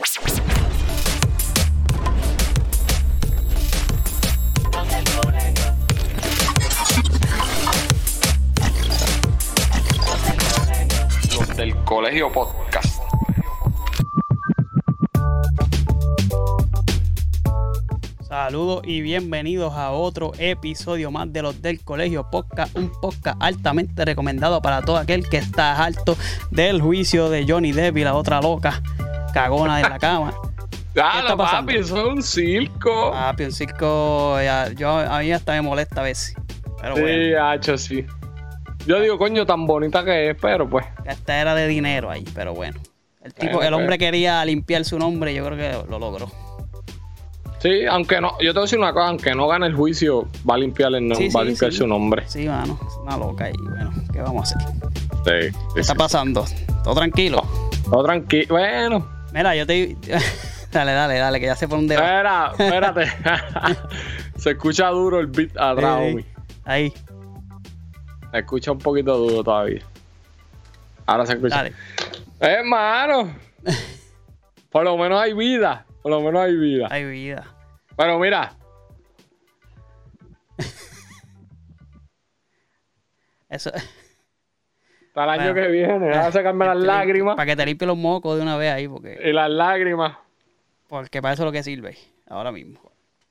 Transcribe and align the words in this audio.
Los 0.00 0.16
del 11.54 11.76
Colegio 11.84 12.32
Podcast. 12.32 13.02
Saludos 18.26 18.82
y 18.86 19.02
bienvenidos 19.02 19.74
a 19.74 19.90
otro 19.90 20.32
episodio 20.38 21.10
más 21.10 21.30
de 21.30 21.42
los 21.42 21.60
del 21.60 21.84
Colegio 21.84 22.30
Podcast, 22.30 22.74
un 22.74 22.90
podcast 22.90 23.36
altamente 23.38 24.02
recomendado 24.06 24.62
para 24.62 24.80
todo 24.80 24.96
aquel 24.96 25.28
que 25.28 25.36
está 25.36 25.76
harto 25.76 26.16
del 26.50 26.80
juicio 26.80 27.28
de 27.28 27.44
Johnny 27.46 27.72
Depp 27.72 27.98
y 27.98 28.04
la 28.04 28.14
otra 28.14 28.40
loca 28.40 28.82
cagona 29.32 29.76
de 29.78 29.82
la 29.82 29.98
cama. 29.98 30.32
Está 30.94 31.36
pasando? 31.36 31.66
papi, 31.66 31.76
eso 31.76 31.96
es 31.98 32.04
un 32.14 32.22
circo. 32.22 33.12
Papi, 33.12 33.44
un 33.44 33.52
circo, 33.52 34.36
ya- 34.42 34.70
yo, 34.72 34.90
a 34.98 35.20
mí 35.20 35.32
hasta 35.32 35.52
me 35.52 35.62
molesta 35.62 36.00
a 36.00 36.04
veces. 36.04 36.34
Pero 36.80 36.96
sí, 36.96 37.02
bueno, 37.02 37.46
hacho, 37.46 37.78
sí. 37.78 38.04
Yo 38.86 38.98
digo, 39.00 39.18
coño, 39.18 39.46
tan 39.46 39.66
bonita 39.66 40.04
que 40.04 40.30
es, 40.30 40.36
pero 40.40 40.68
pues. 40.68 40.84
esta 41.04 41.40
era 41.40 41.54
de 41.54 41.68
dinero 41.68 42.10
ahí, 42.10 42.24
pero 42.34 42.54
bueno. 42.54 42.80
El 43.22 43.34
tipo, 43.34 43.56
Bueno, 43.56 43.68
el 43.68 43.74
hombre 43.74 43.88
pues. 43.90 43.98
quería 43.98 44.44
limpiar 44.44 44.84
su 44.84 44.98
nombre, 44.98 45.34
yo 45.34 45.44
creo 45.44 45.56
que 45.58 45.90
lo 45.90 45.98
logró. 45.98 46.28
Sí, 47.58 47.84
aunque 47.84 48.20
no, 48.22 48.30
yo 48.40 48.52
te 48.52 48.52
voy 48.54 48.60
a 48.60 48.62
decir 48.62 48.78
una 48.78 48.92
cosa, 48.94 49.08
aunque 49.08 49.34
no 49.34 49.46
gane 49.46 49.66
el 49.66 49.74
juicio, 49.76 50.26
va 50.48 50.54
a 50.54 50.58
limpiar, 50.58 50.94
el 50.94 51.14
Sí, 51.14 51.28
va 51.28 51.40
a 51.40 51.44
sí, 51.44 51.48
limpiar 51.50 51.72
sí. 51.72 51.78
su 51.78 51.86
nombre. 51.86 52.24
Sí, 52.26 52.48
mano, 52.48 52.80
es 52.88 52.94
una 52.96 53.18
loca 53.18 53.50
y 53.50 53.52
bueno, 53.62 53.92
¿qué 54.10 54.22
vamos 54.22 54.50
a 54.54 54.58
hacer? 54.58 54.72
Sí, 55.50 55.56
¿Qué 55.74 55.80
está 55.82 55.94
pasando? 55.94 56.46
¿Todo 56.82 56.94
tranquilo? 56.94 57.42
Todo 57.84 58.02
tranquilo. 58.04 58.46
Bueno, 58.48 59.06
Mira, 59.32 59.54
yo 59.54 59.66
te. 59.66 59.96
dale, 60.72 60.92
dale, 60.92 61.18
dale, 61.18 61.40
que 61.40 61.46
ya 61.46 61.56
se 61.56 61.68
pone 61.68 61.82
un 61.82 61.88
dedo. 61.88 62.00
espera, 62.00 62.52
espérate. 62.58 63.06
Se 64.36 64.50
escucha 64.50 64.88
duro 64.88 65.20
el 65.20 65.26
beat 65.26 65.56
atrás, 65.58 65.98
homie. 66.00 66.24
Ahí, 66.64 66.92
Se 68.30 68.38
escucha 68.38 68.72
un 68.72 68.78
poquito 68.78 69.16
duro 69.18 69.44
todavía. 69.44 69.82
Ahora 71.04 71.26
se 71.26 71.34
escucha. 71.34 71.56
dale. 71.56 71.72
Eh, 72.40 72.62
mano. 72.64 73.34
Por 74.70 74.84
lo 74.84 74.96
menos 74.96 75.20
hay 75.20 75.34
vida. 75.34 75.84
Por 76.02 76.10
lo 76.12 76.20
menos 76.22 76.42
hay 76.42 76.56
vida. 76.56 76.88
Ay, 76.90 77.04
vida. 77.04 77.44
Pero 77.96 78.18
mira, 78.18 78.54
Eso. 83.50 83.72
Para 85.12 85.34
el 85.34 85.40
año 85.40 85.54
que 85.54 85.66
viene, 85.68 86.08
vas 86.10 86.26
a 86.26 86.32
sacarme 86.32 86.66
las 86.66 86.76
lágrimas. 86.78 87.36
Para 87.36 87.46
que 87.46 87.56
te 87.56 87.66
limpie 87.66 87.86
los 87.86 87.96
mocos 87.96 88.36
de 88.36 88.42
una 88.42 88.56
vez 88.56 88.72
ahí, 88.72 88.88
porque, 88.88 89.18
Y 89.24 89.32
las 89.32 89.50
lágrimas. 89.50 90.16
porque 90.88 91.20
para 91.20 91.34
eso 91.34 91.42
es 91.42 91.46
lo 91.46 91.52
que 91.52 91.62
sirve. 91.62 91.96
Ahora 92.28 92.52
mismo. 92.52 92.78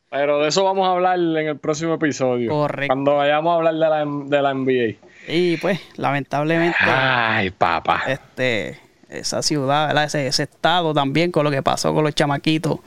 Pero 0.09 0.39
de 0.41 0.49
eso 0.49 0.63
vamos 0.63 0.87
a 0.87 0.91
hablar 0.91 1.17
en 1.19 1.37
el 1.47 1.57
próximo 1.57 1.93
episodio. 1.93 2.49
Correcto. 2.49 2.87
Cuando 2.93 3.15
vayamos 3.17 3.51
a 3.51 3.55
hablar 3.55 3.73
de 3.75 3.79
la, 3.79 4.05
de 4.25 4.41
la 4.41 4.53
NBA. 4.53 4.95
Y 5.27 5.57
pues, 5.57 5.79
lamentablemente, 5.97 6.75
Ay, 6.81 7.51
papá. 7.51 8.01
este, 8.07 8.79
esa 9.07 9.41
ciudad. 9.43 10.03
Ese, 10.03 10.25
ese 10.25 10.43
estado 10.43 10.93
también 10.95 11.31
con 11.31 11.43
lo 11.43 11.51
que 11.51 11.61
pasó 11.61 11.93
con 11.93 12.03
los 12.03 12.15
chamaquitos. 12.15 12.79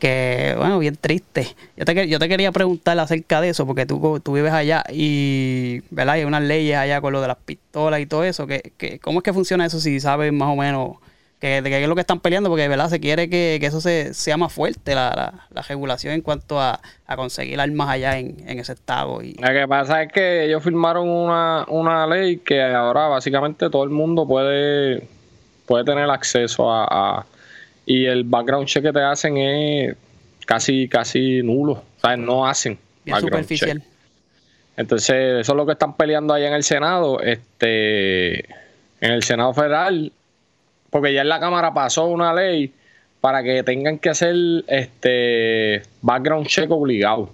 Que, 0.00 0.54
bueno, 0.56 0.78
bien 0.78 0.96
triste. 0.96 1.54
Yo 1.76 1.84
te, 1.84 2.08
yo 2.08 2.18
te 2.18 2.28
quería 2.28 2.50
preguntar 2.52 2.98
acerca 2.98 3.40
de 3.42 3.50
eso, 3.50 3.66
porque 3.66 3.84
tú, 3.84 4.18
tú 4.20 4.32
vives 4.32 4.52
allá 4.52 4.82
y, 4.90 5.82
¿verdad? 5.90 6.14
Hay 6.14 6.24
unas 6.24 6.42
leyes 6.42 6.76
allá 6.78 7.00
con 7.02 7.12
lo 7.12 7.20
de 7.20 7.28
las 7.28 7.36
pistolas 7.36 8.00
y 8.00 8.06
todo 8.06 8.24
eso. 8.24 8.46
Que, 8.46 8.72
que, 8.78 8.98
¿Cómo 8.98 9.18
es 9.18 9.22
que 9.24 9.32
funciona 9.34 9.66
eso 9.66 9.78
si 9.78 10.00
sabes 10.00 10.32
más 10.32 10.48
o 10.48 10.56
menos 10.56 10.96
que, 11.38 11.60
de 11.60 11.68
qué 11.68 11.82
es 11.82 11.88
lo 11.88 11.94
que 11.94 12.00
están 12.00 12.20
peleando? 12.20 12.48
Porque, 12.48 12.66
¿verdad? 12.66 12.88
Se 12.88 12.98
quiere 12.98 13.28
que, 13.28 13.58
que 13.60 13.66
eso 13.66 13.82
se, 13.82 14.14
sea 14.14 14.38
más 14.38 14.50
fuerte, 14.52 14.94
la, 14.94 15.10
la, 15.14 15.46
la 15.50 15.62
regulación 15.62 16.14
en 16.14 16.22
cuanto 16.22 16.58
a, 16.58 16.80
a 17.06 17.16
conseguir 17.16 17.60
armas 17.60 17.90
allá 17.90 18.18
en, 18.18 18.36
en 18.48 18.58
ese 18.58 18.72
estado. 18.72 19.22
Y, 19.22 19.34
Lo 19.34 19.48
que 19.52 19.68
pasa 19.68 20.02
es 20.02 20.10
que 20.12 20.46
ellos 20.46 20.64
firmaron 20.64 21.08
una, 21.10 21.66
una 21.68 22.06
ley 22.06 22.38
que 22.38 22.62
ahora 22.62 23.08
básicamente 23.08 23.68
todo 23.68 23.84
el 23.84 23.90
mundo 23.90 24.26
puede, 24.26 25.06
puede 25.66 25.84
tener 25.84 26.08
acceso 26.08 26.70
a, 26.72 26.84
a- 27.18 27.26
Y 27.90 28.06
el 28.06 28.22
background 28.22 28.68
check 28.68 28.84
que 28.84 28.92
te 28.92 29.02
hacen 29.02 29.36
es 29.36 29.96
casi, 30.46 30.86
casi 30.86 31.42
nulo. 31.42 31.72
O 31.72 32.00
sea, 32.00 32.16
no 32.16 32.46
hacen. 32.46 32.78
bien 33.04 33.14
background 33.14 33.42
superficial. 33.42 33.78
check. 33.78 33.88
Entonces, 34.76 35.40
eso 35.40 35.52
es 35.52 35.56
lo 35.56 35.66
que 35.66 35.72
están 35.72 35.96
peleando 35.96 36.32
allá 36.32 36.46
en 36.46 36.54
el 36.54 36.62
Senado, 36.62 37.20
este, 37.20 38.44
en 39.00 39.10
el 39.10 39.24
Senado 39.24 39.52
Federal, 39.54 40.12
porque 40.88 41.12
ya 41.12 41.22
en 41.22 41.30
la 41.30 41.40
Cámara 41.40 41.74
pasó 41.74 42.06
una 42.06 42.32
ley 42.32 42.72
para 43.20 43.42
que 43.42 43.64
tengan 43.64 43.98
que 43.98 44.10
hacer 44.10 44.36
este 44.68 45.82
background 46.00 46.46
check 46.46 46.70
obligado, 46.70 47.32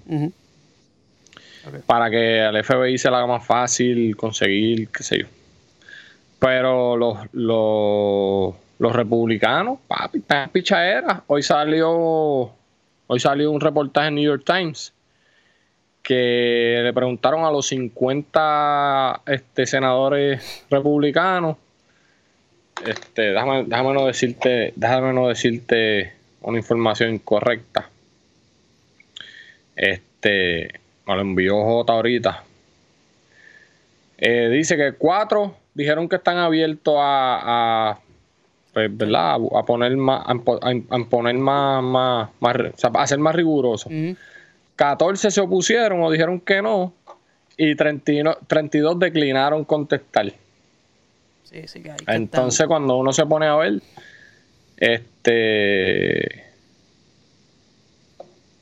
para 1.84 2.08
que 2.08 2.40
al 2.40 2.64
FBI 2.64 2.96
se 2.96 3.10
le 3.10 3.16
haga 3.16 3.26
más 3.26 3.44
fácil 3.44 4.16
conseguir, 4.16 4.88
qué 4.88 5.02
sé 5.02 5.18
yo. 5.18 5.26
Pero 6.38 6.96
los, 6.96 7.18
los, 7.34 8.54
los 8.78 8.94
republicanos, 8.94 9.78
papi, 9.86 10.18
están 10.18 10.44
en 10.44 10.50
pichadera. 10.50 11.22
Hoy 11.26 11.42
salió, 11.42 11.90
hoy 13.06 13.20
salió 13.20 13.50
un 13.50 13.60
reportaje 13.60 14.08
en 14.08 14.14
New 14.16 14.24
York 14.24 14.42
Times 14.44 14.92
que 16.02 16.80
le 16.84 16.92
preguntaron 16.92 17.44
a 17.44 17.50
los 17.50 17.66
50 17.66 19.22
este, 19.26 19.66
senadores 19.66 20.64
republicanos. 20.70 21.56
Este, 22.86 23.32
déjame, 23.32 23.64
déjame 23.64 23.94
no 23.94 24.06
decirte, 24.06 24.72
déjame 24.76 25.12
no 25.12 25.28
decirte 25.28 26.12
una 26.42 26.58
información 26.58 27.14
incorrecta. 27.14 27.90
Este, 29.74 30.80
me 31.06 31.14
lo 31.14 31.20
envió 31.22 31.62
J 31.64 31.92
ahorita. 31.92 32.44
Eh, 34.18 34.48
dice 34.50 34.76
que 34.76 34.92
cuatro 34.92 35.56
dijeron 35.74 36.08
que 36.08 36.16
están 36.16 36.38
abiertos 36.38 36.94
a, 36.98 37.90
a, 37.90 37.98
pues, 38.76 38.94
¿verdad? 38.94 39.36
a, 39.36 39.58
a 39.58 39.62
poner 39.64 39.96
más, 39.96 40.22
a, 40.26 40.32
a 40.68 40.98
imponer 40.98 41.34
más, 41.38 41.82
más, 41.82 42.28
más, 42.40 42.56
o 42.74 42.76
sea, 42.76 42.90
a 42.92 43.06
ser 43.06 43.18
más 43.18 43.34
riguroso. 43.34 43.88
Ujú. 43.88 44.14
14 44.76 45.30
se 45.30 45.40
opusieron 45.40 46.02
o 46.02 46.10
dijeron 46.10 46.38
que 46.40 46.60
no 46.60 46.92
y 47.56 47.74
39 47.74 48.38
32 48.46 48.98
declinaron 48.98 49.64
contestar. 49.64 50.30
Sí, 51.44 51.66
sí, 51.66 51.80
que 51.82 51.90
hay 51.92 51.96
que 51.96 52.12
Entonces 52.12 52.66
cuando 52.66 52.98
uno 52.98 53.14
se 53.14 53.24
pone 53.24 53.46
a 53.46 53.56
ver, 53.56 53.80
este, 54.76 56.44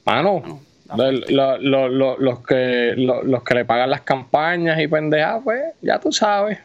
mano, 0.04 0.60
de- 0.96 1.24
lo- 1.32 1.58
lo- 1.58 1.88
lo- 1.88 2.18
los 2.18 2.38
que 2.46 2.92
lo- 2.96 3.24
los 3.24 3.42
que 3.42 3.54
le 3.54 3.64
pagan 3.64 3.90
las 3.90 4.02
campañas 4.02 4.78
y 4.80 4.86
pendejas, 4.86 5.40
pues 5.42 5.60
ya 5.82 5.98
tú 5.98 6.12
sabes. 6.12 6.60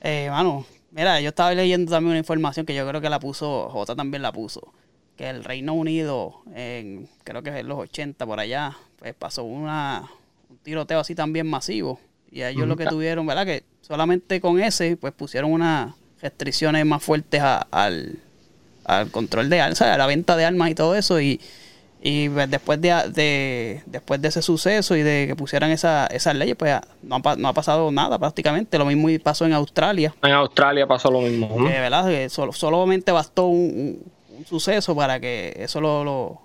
Eh, 0.00 0.28
mano, 0.30 0.64
mira, 0.96 1.20
yo 1.20 1.28
estaba 1.28 1.54
leyendo 1.54 1.90
también 1.92 2.10
una 2.10 2.18
información 2.18 2.66
que 2.66 2.74
yo 2.74 2.88
creo 2.88 3.00
que 3.00 3.08
la 3.10 3.20
puso, 3.20 3.68
J 3.70 3.94
también 3.94 4.22
la 4.22 4.32
puso, 4.32 4.72
que 5.16 5.28
el 5.30 5.44
Reino 5.44 5.74
Unido, 5.74 6.40
en, 6.54 7.08
creo 7.22 7.42
que 7.42 7.50
en 7.50 7.68
los 7.68 7.78
80 7.78 8.26
por 8.26 8.40
allá, 8.40 8.76
pues 8.98 9.14
pasó 9.14 9.44
una, 9.44 10.10
un 10.50 10.56
tiroteo 10.58 10.98
así 11.00 11.14
también 11.14 11.46
masivo. 11.46 12.00
Y 12.30 12.42
ellos 12.42 12.66
lo 12.66 12.76
que 12.76 12.86
tuvieron, 12.86 13.26
¿verdad? 13.26 13.46
Que 13.46 13.62
solamente 13.82 14.40
con 14.40 14.58
ese, 14.60 14.96
pues 14.96 15.12
pusieron 15.12 15.52
unas 15.52 15.94
restricciones 16.20 16.84
más 16.84 17.02
fuertes 17.02 17.40
a- 17.40 17.66
al, 17.70 18.18
al 18.84 19.10
control 19.10 19.48
de 19.48 19.60
armas, 19.60 19.80
a 19.82 19.96
la 19.96 20.06
venta 20.06 20.36
de 20.36 20.44
armas 20.44 20.70
y 20.70 20.74
todo 20.74 20.94
eso. 20.96 21.20
Y, 21.20 21.40
y 22.08 22.28
pues, 22.28 22.48
después 22.50 22.80
de, 22.80 22.90
de- 23.12 23.82
después 23.86 24.20
de 24.22 24.28
ese 24.28 24.42
suceso 24.42 24.94
y 24.96 25.02
de 25.02 25.24
que 25.26 25.34
pusieran 25.34 25.70
esa, 25.70 26.06
esas 26.06 26.34
leyes, 26.36 26.54
pues 26.56 26.78
no 27.02 27.20
ha, 27.24 27.36
no 27.36 27.48
ha 27.48 27.52
pasado 27.52 27.90
nada 27.90 28.18
prácticamente. 28.18 28.78
Lo 28.78 28.84
mismo 28.86 29.08
pasó 29.22 29.44
en 29.46 29.52
Australia. 29.54 30.14
En 30.22 30.32
Australia 30.32 30.86
pasó 30.86 31.10
lo 31.10 31.20
mismo. 31.20 31.48
¿no? 31.58 31.66
Que, 31.66 31.72
¿verdad? 31.80 32.06
Que 32.08 32.28
solo, 32.28 32.52
solamente 32.52 33.10
bastó 33.12 33.46
un, 33.46 33.58
un- 33.58 34.12
un 34.38 34.44
suceso 34.46 34.94
para 34.94 35.18
que 35.18 35.54
eso 35.58 35.80
lo, 35.80 36.04
lo, 36.04 36.40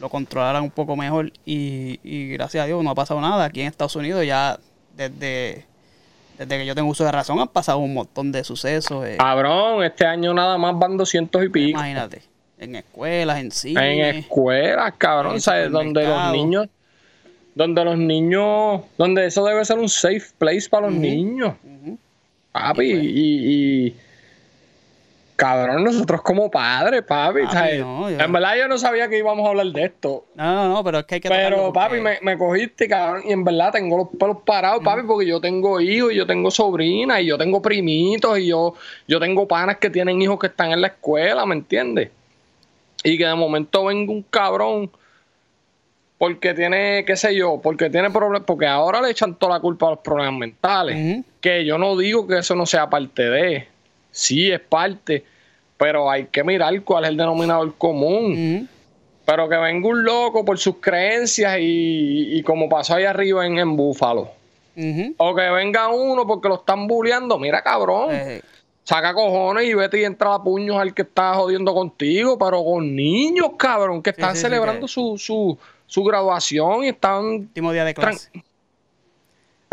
lo 0.00 0.08
controlaran 0.08 0.62
un 0.62 0.70
poco 0.70 0.96
mejor. 0.96 1.32
Y, 1.46 2.00
y 2.02 2.28
gracias 2.32 2.64
a 2.64 2.66
Dios 2.66 2.82
no 2.84 2.90
ha 2.90 2.94
pasado 2.94 3.20
nada. 3.20 3.44
Aquí 3.44 3.60
en 3.62 3.68
Estados 3.68 3.96
Unidos 3.96 4.26
ya 4.26 4.58
desde, 4.96 5.64
desde 6.36 6.58
que 6.58 6.66
yo 6.66 6.74
tengo 6.74 6.90
uso 6.90 7.04
de 7.04 7.12
razón 7.12 7.38
han 7.38 7.48
pasado 7.48 7.78
un 7.78 7.94
montón 7.94 8.32
de 8.32 8.42
sucesos. 8.44 9.06
eh, 9.06 9.16
Cabrón, 9.18 9.84
este 9.84 10.04
año 10.04 10.34
nada 10.34 10.58
más 10.58 10.76
van 10.78 10.96
200 10.96 11.44
y 11.44 11.48
pico. 11.48 11.78
imagínate. 11.78 12.22
En 12.60 12.74
escuelas, 12.74 13.38
en 13.38 13.46
En 13.46 13.50
cine. 13.52 14.18
escuelas, 14.18 14.94
cabrón, 14.98 15.34
en 15.34 15.40
¿sabes? 15.40 15.70
Donde 15.70 16.04
los 16.04 16.32
niños, 16.32 16.68
donde 17.54 17.84
los 17.84 17.98
niños, 17.98 18.82
donde 18.96 19.26
eso 19.26 19.44
debe 19.44 19.64
ser 19.64 19.78
un 19.78 19.88
safe 19.88 20.22
place 20.38 20.68
para 20.68 20.86
los 20.88 20.96
niños. 20.96 21.54
Papi, 22.52 22.84
Y 22.84 22.92
pues- 22.94 23.04
y, 23.04 23.86
y- 23.86 23.96
cabrón, 25.36 25.84
nosotros 25.84 26.20
como 26.22 26.50
padres, 26.50 27.02
papi, 27.02 27.42
Papi, 27.42 27.52
¿sabes? 27.52 27.80
no, 27.80 28.10
yo- 28.10 28.18
En 28.18 28.32
verdad 28.32 28.56
yo 28.58 28.66
no 28.66 28.76
sabía 28.76 29.08
que 29.08 29.18
íbamos 29.18 29.46
a 29.46 29.50
hablar 29.50 29.66
de 29.66 29.84
esto. 29.84 30.24
No, 30.34 30.54
no, 30.54 30.68
no, 30.74 30.82
pero 30.84 30.98
es 30.98 31.04
que 31.04 31.14
hay 31.16 31.20
que 31.20 31.28
Pero, 31.28 31.56
porque- 31.72 31.72
papi, 31.78 32.00
me, 32.00 32.18
me 32.22 32.36
cogiste, 32.36 32.88
cabrón, 32.88 33.22
y 33.24 33.30
en 33.32 33.44
verdad 33.44 33.70
tengo 33.72 33.98
los 33.98 34.08
pelos 34.18 34.38
parados, 34.44 34.82
papi, 34.82 35.02
porque 35.06 35.26
yo 35.26 35.40
tengo 35.40 35.80
hijos, 35.80 36.12
y 36.12 36.16
yo 36.16 36.26
tengo 36.26 36.50
sobrinas, 36.50 37.20
y 37.20 37.26
yo 37.26 37.38
tengo 37.38 37.62
primitos, 37.62 38.36
y 38.40 38.48
yo, 38.48 38.74
yo 39.06 39.20
tengo 39.20 39.46
panas 39.46 39.76
que 39.76 39.90
tienen 39.90 40.20
hijos 40.20 40.40
que 40.40 40.48
están 40.48 40.72
en 40.72 40.80
la 40.80 40.88
escuela, 40.88 41.46
¿me 41.46 41.54
entiendes? 41.54 42.10
Y 43.04 43.18
que 43.18 43.26
de 43.26 43.34
momento 43.34 43.84
venga 43.84 44.12
un 44.12 44.22
cabrón 44.22 44.90
porque 46.18 46.52
tiene, 46.52 47.04
qué 47.06 47.16
sé 47.16 47.34
yo, 47.34 47.60
porque 47.62 47.90
tiene 47.90 48.10
problemas, 48.10 48.42
porque 48.44 48.66
ahora 48.66 49.00
le 49.00 49.10
echan 49.10 49.36
toda 49.36 49.54
la 49.54 49.60
culpa 49.60 49.86
a 49.86 49.90
los 49.90 49.98
problemas 50.00 50.34
mentales, 50.34 51.24
que 51.40 51.64
yo 51.64 51.78
no 51.78 51.96
digo 51.96 52.26
que 52.26 52.38
eso 52.38 52.56
no 52.56 52.66
sea 52.66 52.90
parte 52.90 53.30
de, 53.30 53.68
sí 54.10 54.50
es 54.50 54.60
parte, 54.60 55.24
pero 55.76 56.10
hay 56.10 56.26
que 56.26 56.42
mirar 56.42 56.82
cuál 56.82 57.04
es 57.04 57.10
el 57.10 57.16
denominador 57.16 57.72
común. 57.76 58.68
Pero 59.24 59.48
que 59.48 59.56
venga 59.58 59.88
un 59.88 60.04
loco 60.04 60.44
por 60.44 60.58
sus 60.58 60.76
creencias 60.78 61.58
y, 61.60 62.42
como 62.44 62.68
pasó 62.68 62.94
ahí 62.94 63.04
arriba 63.04 63.46
en, 63.46 63.58
en 63.58 63.76
Búfalo. 63.76 64.30
O 65.18 65.34
que 65.34 65.50
venga 65.50 65.88
uno 65.88 66.26
porque 66.26 66.48
lo 66.48 66.56
están 66.56 66.86
bulleando, 66.86 67.38
mira 67.38 67.62
cabrón. 67.62 68.10
Eh, 68.88 68.94
saca 68.94 69.12
cojones 69.12 69.66
y 69.66 69.74
vete 69.74 70.00
y 70.00 70.04
entra 70.04 70.34
a 70.34 70.42
puños 70.42 70.78
al 70.78 70.94
que 70.94 71.02
está 71.02 71.34
jodiendo 71.34 71.74
contigo, 71.74 72.38
pero 72.38 72.64
con 72.64 72.96
niños, 72.96 73.50
cabrón, 73.58 74.02
que 74.02 74.10
están 74.10 74.34
celebrando 74.34 74.88
su, 74.88 75.18
su, 75.18 75.58
su, 75.86 76.04
graduación 76.04 76.84
y 76.84 76.88
están... 76.88 77.24
Último 77.24 77.72
día 77.72 77.84
de 77.84 77.94
clase. 77.94 78.30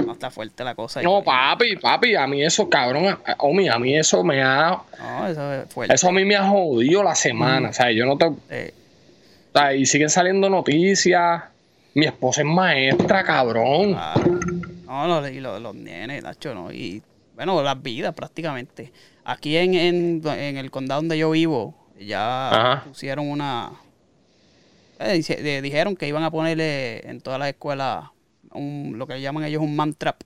No 0.05 0.11
está 0.11 0.29
fuerte 0.29 0.63
la 0.65 0.75
cosa. 0.75 1.01
No, 1.01 1.23
papi, 1.23 1.77
papi, 1.77 2.15
a 2.15 2.27
mí 2.27 2.43
eso, 2.43 2.69
cabrón, 2.69 3.05
a, 3.07 3.35
a 3.37 3.79
mí 3.79 3.97
eso 3.97 4.23
me 4.23 4.43
ha... 4.43 4.81
No, 4.99 5.27
eso 5.27 5.53
es 5.53 5.73
fuerte. 5.73 5.95
Eso 5.95 6.09
a 6.09 6.11
mí 6.11 6.25
me 6.25 6.35
ha 6.35 6.47
jodido 6.47 7.01
la 7.01 7.15
semana, 7.15 7.69
o 7.69 7.73
sea, 7.73 7.91
yo 7.91 8.05
no 8.05 8.17
te... 8.17 8.25
O 8.25 9.57
sea, 9.57 9.73
y 9.73 9.85
siguen 9.85 10.09
saliendo 10.09 10.49
noticias. 10.49 11.43
Mi 11.93 12.05
esposa 12.05 12.41
es 12.41 12.47
maestra, 12.47 13.23
cabrón. 13.23 13.97
No, 14.85 15.27
y 15.29 15.39
los, 15.39 15.61
los 15.61 15.73
nenes, 15.73 16.23
Nacho, 16.23 16.53
¿no? 16.53 16.73
Y 16.73 17.01
bueno, 17.35 17.61
las 17.61 17.81
vidas 17.81 18.13
prácticamente. 18.13 18.91
Aquí 19.23 19.57
en, 19.57 19.73
en, 19.75 20.57
el 20.57 20.71
condado 20.71 21.01
donde 21.01 21.17
yo 21.17 21.31
vivo, 21.31 21.75
ya 21.99 22.83
pusieron 22.87 23.29
una... 23.29 23.71
Eh, 24.99 25.61
dijeron 25.61 25.95
que 25.95 26.07
iban 26.07 26.23
a 26.23 26.31
ponerle 26.31 27.07
en 27.09 27.19
todas 27.19 27.37
las 27.37 27.49
escuelas 27.49 28.05
un, 28.51 28.93
lo 28.97 29.07
que 29.07 29.19
llaman 29.19 29.43
ellos 29.43 29.61
un 29.61 29.75
man 29.75 29.93
trap. 29.93 30.21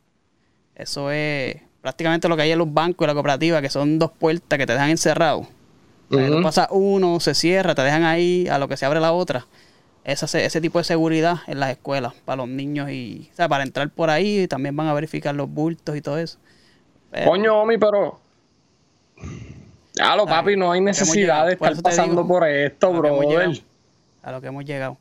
Eso 0.76 1.12
es 1.12 1.58
prácticamente 1.82 2.28
lo 2.30 2.36
que 2.36 2.44
hay 2.44 2.52
en 2.52 2.60
los 2.60 2.72
bancos 2.72 3.06
y 3.06 3.08
la 3.08 3.14
cooperativa, 3.14 3.62
que 3.62 3.70
son 3.70 3.98
dos 4.00 4.12
puertas 4.12 4.60
que 4.60 4.66
te 4.66 4.74
dejan 4.74 4.90
encerrado. 4.90 5.48
O 6.12 6.42
pasa 6.42 6.68
uno, 6.72 7.20
se 7.20 7.36
cierra, 7.36 7.76
te 7.76 7.82
dejan 7.82 8.04
ahí 8.04 8.48
a 8.48 8.58
lo 8.58 8.68
que 8.68 8.78
se 8.78 8.86
abre 8.86 9.00
la 9.00 9.12
otra. 9.12 9.46
Esa, 10.04 10.26
ese 10.40 10.62
tipo 10.62 10.80
de 10.80 10.84
seguridad 10.84 11.40
en 11.48 11.60
las 11.60 11.72
escuelas 11.72 12.14
para 12.26 12.38
los 12.38 12.48
niños 12.50 12.90
y 12.90 13.30
o 13.32 13.36
sea, 13.36 13.48
para 13.48 13.64
entrar 13.64 13.90
por 13.90 14.10
ahí 14.10 14.48
también 14.48 14.76
van 14.76 14.88
a 14.88 14.94
verificar 14.94 15.36
los 15.36 15.50
bultos 15.50 15.96
y 15.96 16.02
todo 16.02 16.18
eso. 16.18 16.40
Coño, 17.26 17.62
Omi, 17.62 17.78
pero. 17.78 18.20
Ya 19.94 20.16
lo, 20.16 20.26
papi, 20.26 20.56
no 20.56 20.72
hay 20.72 20.82
necesidad 20.82 21.46
de 21.48 21.54
estar 21.54 21.82
pasando 21.82 22.26
por 22.26 22.48
esto, 22.48 22.94
brother. 22.94 23.62
A 24.22 24.32
lo 24.32 24.42
que 24.42 24.48
hemos 24.48 24.64
llegado. 24.64 24.98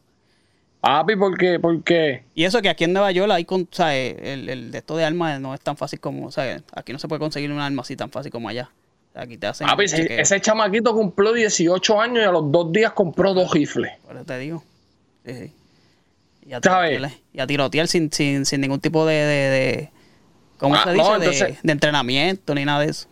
Papi, 0.80 1.16
¿por 1.16 1.36
qué? 1.36 1.58
¿Por 1.58 1.82
qué? 1.82 2.24
Y 2.34 2.44
eso 2.44 2.62
que 2.62 2.68
aquí 2.68 2.84
en 2.84 2.92
Nueva 2.92 3.10
York 3.10 3.30
hay 3.32 3.44
con, 3.44 3.68
El, 3.78 4.48
el, 4.48 4.70
de 4.70 4.78
esto 4.78 4.96
de 4.96 5.04
armas 5.04 5.40
no 5.40 5.52
es 5.54 5.60
tan 5.60 5.76
fácil 5.76 6.00
como, 6.00 6.30
sea, 6.30 6.62
Aquí 6.72 6.92
no 6.92 6.98
se 6.98 7.08
puede 7.08 7.18
conseguir 7.18 7.50
un 7.50 7.60
arma 7.60 7.82
así 7.82 7.96
tan 7.96 8.10
fácil 8.10 8.30
como 8.30 8.48
allá. 8.48 8.70
Aquí 9.14 9.36
te 9.36 9.48
hacen 9.48 9.66
Papi, 9.66 9.84
ese, 9.84 10.40
chamaquito 10.40 10.94
cumplió 10.94 11.32
18 11.32 12.00
años 12.00 12.18
y 12.18 12.26
a 12.26 12.30
los 12.30 12.52
dos 12.52 12.72
días 12.72 12.92
compró 12.92 13.34
dos 13.34 13.52
rifles. 13.52 13.92
Por 14.06 14.14
eso 14.14 14.24
te 14.24 14.38
digo. 14.38 14.62
Sí, 15.24 15.34
sí. 15.34 15.52
Y 16.46 16.52
a 16.54 16.60
tirotear, 16.60 17.10
y 17.32 17.40
a 17.40 17.46
tirotear 17.46 17.88
sin, 17.88 18.10
sin, 18.12 18.46
sin 18.46 18.60
ningún 18.60 18.80
tipo 18.80 19.04
de 19.04 19.90
¿Cómo 20.58 20.74
ah, 20.74 20.82
se 20.84 20.92
dice? 21.20 21.58
de, 21.62 21.72
entrenamiento 21.72 22.54
ni 22.54 22.64
nada 22.64 22.80
de 22.80 22.90
eso. 22.90 23.08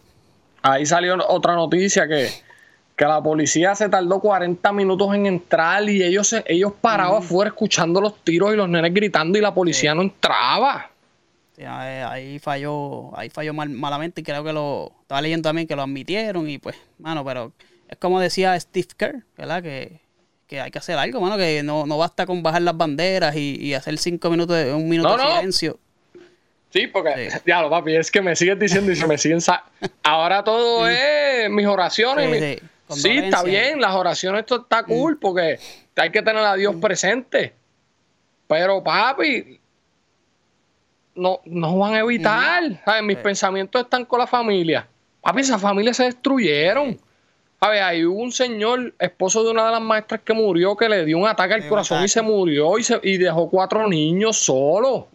Ahí 0.62 0.84
salió 0.84 1.16
otra 1.28 1.54
noticia 1.54 2.08
que, 2.08 2.28
que 2.96 3.04
la 3.04 3.22
policía 3.22 3.74
se 3.74 3.88
tardó 3.88 4.20
40 4.20 4.72
minutos 4.72 5.14
en 5.14 5.26
entrar 5.26 5.88
y 5.88 6.02
ellos, 6.02 6.34
ellos 6.46 6.72
parados 6.80 7.24
afuera 7.24 7.48
escuchando 7.48 8.00
los 8.00 8.24
tiros 8.24 8.54
y 8.54 8.56
los 8.56 8.68
nenes 8.68 8.92
gritando 8.92 9.38
y 9.38 9.42
la 9.42 9.52
policía 9.52 9.94
no 9.94 10.02
entraba. 10.02 10.90
ahí 11.64 12.38
falló, 12.38 13.16
ahí 13.16 13.28
falló 13.28 13.52
malamente 13.52 14.22
y 14.22 14.24
creo 14.24 14.42
que 14.42 14.52
lo 14.52 14.92
estaba 15.02 15.20
leyendo 15.20 15.48
también 15.48 15.68
que 15.68 15.76
lo 15.76 15.82
admitieron 15.82 16.48
y 16.48 16.58
pues, 16.58 16.76
mano, 16.98 17.24
pero 17.24 17.52
es 17.88 17.98
como 17.98 18.18
decía 18.18 18.58
Steve 18.58 18.88
Kerr, 18.96 19.24
¿verdad? 19.36 19.62
Que, 19.62 20.00
hay 20.58 20.70
que 20.70 20.78
hacer 20.78 20.96
algo, 20.96 21.20
mano, 21.20 21.36
que 21.36 21.62
no, 21.62 21.86
basta 21.98 22.24
con 22.24 22.42
bajar 22.42 22.62
las 22.62 22.76
banderas 22.76 23.36
y, 23.36 23.74
hacer 23.74 23.98
cinco 23.98 24.30
minutos, 24.30 24.56
un 24.74 24.88
minuto 24.88 25.16
de 25.16 25.26
silencio. 25.26 25.78
Sí, 26.76 26.86
porque, 26.88 27.30
ya 27.46 27.62
lo 27.62 27.70
papi, 27.70 27.96
es 27.96 28.10
que 28.10 28.20
me 28.20 28.36
sigues 28.36 28.58
diciendo 28.58 28.92
y 28.92 28.96
se 28.96 29.06
me 29.06 29.16
siguen. 29.16 29.38
Ahora 30.02 30.44
todo 30.44 30.86
es 30.88 31.48
mis 31.48 31.66
oraciones. 31.66 32.60
Sí, 32.90 33.18
está 33.18 33.42
bien, 33.42 33.80
las 33.80 33.94
oraciones, 33.94 34.40
esto 34.40 34.56
está 34.56 34.82
mm. 34.82 34.86
cool, 34.86 35.18
porque 35.18 35.58
hay 35.96 36.10
que 36.10 36.20
tener 36.20 36.44
a 36.44 36.54
Dios 36.54 36.76
mm. 36.76 36.80
presente. 36.80 37.54
Pero, 38.46 38.84
papi, 38.84 39.58
no, 41.14 41.40
no 41.46 41.78
van 41.78 41.94
a 41.94 42.00
evitar. 42.00 42.62
Mis 43.02 43.16
pensamientos 43.16 43.82
están 43.82 44.04
con 44.04 44.20
la 44.20 44.26
familia. 44.26 44.86
Papi, 45.22 45.40
esas 45.40 45.60
familias 45.60 45.96
se 45.96 46.04
destruyeron. 46.04 46.98
A 47.58 47.70
ver, 47.70 47.82
hay 47.82 48.04
un 48.04 48.30
señor, 48.30 48.92
esposo 48.98 49.42
de 49.42 49.50
una 49.50 49.64
de 49.64 49.72
las 49.72 49.80
maestras 49.80 50.20
que 50.22 50.34
murió, 50.34 50.76
que 50.76 50.90
le 50.90 51.06
dio 51.06 51.16
un 51.16 51.26
ataque 51.26 51.54
al 51.54 51.66
corazón 51.66 52.04
y 52.04 52.08
se 52.08 52.20
murió 52.20 52.78
y, 52.78 52.84
se, 52.84 53.00
y 53.02 53.16
dejó 53.16 53.48
cuatro 53.48 53.88
niños 53.88 54.36
solos. 54.36 55.06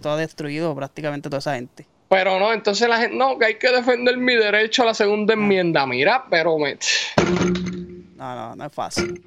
Todo 0.00 0.16
destruido 0.16 0.74
prácticamente 0.74 1.28
toda 1.28 1.40
esa 1.40 1.54
gente. 1.54 1.86
Pero 2.08 2.38
no, 2.40 2.52
entonces 2.52 2.88
la 2.88 2.98
gente, 2.98 3.16
no, 3.16 3.38
que 3.38 3.46
hay 3.46 3.54
que 3.54 3.70
defender 3.70 4.16
mi 4.16 4.34
derecho 4.34 4.82
a 4.82 4.86
la 4.86 4.94
segunda 4.94 5.34
enmienda. 5.34 5.86
Mira, 5.86 6.24
pero 6.28 6.58
me... 6.58 6.76
No, 8.16 8.34
no, 8.34 8.56
no 8.56 8.66
es 8.66 8.72
fácil. 8.72 9.22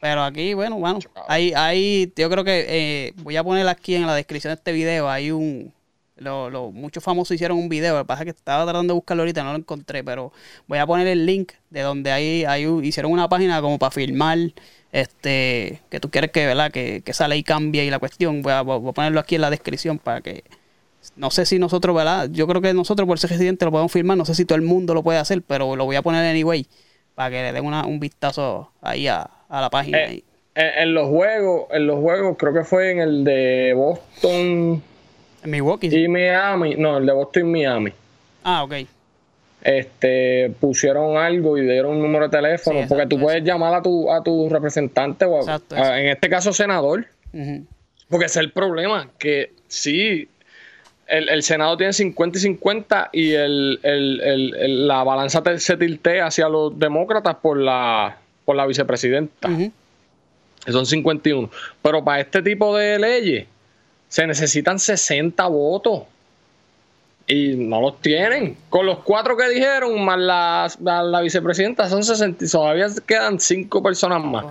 Pero 0.00 0.22
aquí, 0.22 0.54
bueno, 0.54 0.76
bueno, 0.76 0.98
hay, 1.28 1.52
hay, 1.54 2.12
yo 2.16 2.30
creo 2.30 2.42
que 2.42 2.64
eh, 2.68 3.12
voy 3.16 3.36
a 3.36 3.44
poner 3.44 3.68
aquí 3.68 3.94
en 3.94 4.06
la 4.06 4.14
descripción 4.14 4.50
de 4.50 4.54
este 4.54 4.72
video, 4.72 5.10
hay 5.10 5.30
un, 5.30 5.74
lo, 6.16 6.48
lo, 6.48 6.70
muchos 6.70 7.04
famosos 7.04 7.34
hicieron 7.34 7.58
un 7.58 7.68
video, 7.68 7.96
lo 7.96 8.02
que 8.02 8.06
pasa 8.06 8.22
es 8.22 8.24
que 8.26 8.38
estaba 8.38 8.64
tratando 8.64 8.94
de 8.94 8.96
buscarlo 8.96 9.22
ahorita, 9.22 9.42
no 9.42 9.52
lo 9.52 9.58
encontré, 9.58 10.02
pero 10.02 10.32
voy 10.66 10.78
a 10.78 10.86
poner 10.86 11.06
el 11.06 11.26
link 11.26 11.52
de 11.68 11.80
donde 11.82 12.12
hay, 12.12 12.44
hay 12.44 12.66
hicieron 12.82 13.12
una 13.12 13.28
página 13.28 13.60
como 13.60 13.78
para 13.78 13.90
filmar 13.90 14.38
este 14.92 15.80
que 15.90 16.00
tú 16.00 16.10
quieres 16.10 16.30
que, 16.30 16.46
¿verdad? 16.46 16.70
Que, 16.70 17.02
que 17.04 17.12
esa 17.12 17.28
ley 17.28 17.42
cambie 17.42 17.84
y 17.84 17.90
la 17.90 17.98
cuestión, 17.98 18.42
voy 18.42 18.52
a, 18.52 18.64
ponerlo 18.64 19.20
aquí 19.20 19.36
en 19.36 19.42
la 19.42 19.50
descripción 19.50 19.98
para 19.98 20.20
que 20.20 20.44
no 21.16 21.30
sé 21.30 21.46
si 21.46 21.58
nosotros, 21.58 21.96
¿verdad? 21.96 22.28
Yo 22.30 22.46
creo 22.46 22.60
que 22.60 22.74
nosotros 22.74 23.06
por 23.06 23.18
ser 23.18 23.30
residente 23.30 23.64
lo 23.64 23.70
podemos 23.70 23.92
firmar, 23.92 24.16
no 24.16 24.24
sé 24.24 24.34
si 24.34 24.44
todo 24.44 24.56
el 24.56 24.62
mundo 24.62 24.94
lo 24.94 25.02
puede 25.02 25.18
hacer, 25.18 25.42
pero 25.42 25.76
lo 25.76 25.84
voy 25.84 25.96
a 25.96 26.02
poner 26.02 26.24
anyway 26.26 26.66
para 27.14 27.30
que 27.30 27.42
le 27.42 27.52
den 27.52 27.64
un 27.66 28.00
vistazo 28.00 28.70
ahí 28.80 29.06
a, 29.06 29.28
la 29.48 29.70
página. 29.70 29.98
Eh, 29.98 30.22
en, 30.54 30.94
los 30.94 31.08
juegos, 31.08 31.66
en 31.70 31.86
los 31.86 32.00
juegos 32.00 32.36
creo 32.38 32.52
que 32.52 32.64
fue 32.64 32.90
en 32.90 33.00
el 33.00 33.24
de 33.24 33.72
Boston 33.74 34.82
en 35.42 35.50
Milwaukee. 35.50 35.88
Y 35.88 36.08
Miami, 36.08 36.74
no, 36.76 36.98
el 36.98 37.06
de 37.06 37.12
Boston 37.12 37.42
y 37.48 37.50
Miami. 37.50 37.92
Ah, 38.44 38.62
ok 38.64 38.74
este 39.62 40.52
pusieron 40.60 41.16
algo 41.16 41.58
y 41.58 41.62
dieron 41.62 41.96
un 41.96 42.02
número 42.02 42.28
de 42.28 42.36
teléfono, 42.36 42.80
porque 42.88 43.06
tú 43.06 43.18
puedes 43.18 43.44
llamar 43.44 43.74
a 43.74 43.82
tu, 43.82 44.10
a 44.10 44.22
tu 44.22 44.48
representante 44.48 45.24
o 45.24 45.40
en 45.70 46.08
este 46.08 46.28
caso 46.28 46.52
senador, 46.52 47.06
porque 48.08 48.26
ese 48.26 48.40
es 48.40 48.44
el 48.44 48.52
problema, 48.52 49.08
que 49.18 49.52
sí, 49.68 50.28
el, 51.06 51.42
Senado 51.42 51.76
tiene 51.76 51.92
50 51.92 52.38
y 52.38 52.42
50 52.42 53.10
y 53.12 53.32
el, 53.32 54.86
la 54.86 55.02
balanza 55.02 55.42
se 55.58 55.76
tiltea 55.76 56.26
hacia 56.26 56.48
los 56.48 56.78
demócratas 56.78 57.36
por 57.36 57.58
la, 57.58 58.16
por 58.44 58.56
la 58.56 58.66
vicepresidenta. 58.66 59.48
Son 60.68 60.86
51. 60.86 61.50
Pero 61.82 62.04
para 62.04 62.20
este 62.20 62.42
tipo 62.42 62.76
de 62.76 62.98
leyes 62.98 63.46
se 64.08 64.26
necesitan 64.26 64.78
60 64.78 65.46
votos 65.48 66.02
y 67.30 67.54
no 67.56 67.80
los 67.80 68.00
tienen. 68.00 68.56
Con 68.68 68.86
los 68.86 68.98
cuatro 68.98 69.36
que 69.36 69.48
dijeron, 69.48 70.04
más 70.04 70.18
la, 70.18 70.68
la, 70.80 71.20
vicepresidenta, 71.20 71.88
son 71.88 72.02
60. 72.02 72.44
Todavía 72.50 72.88
quedan 73.06 73.38
cinco 73.38 73.82
personas 73.82 74.22
más. 74.24 74.44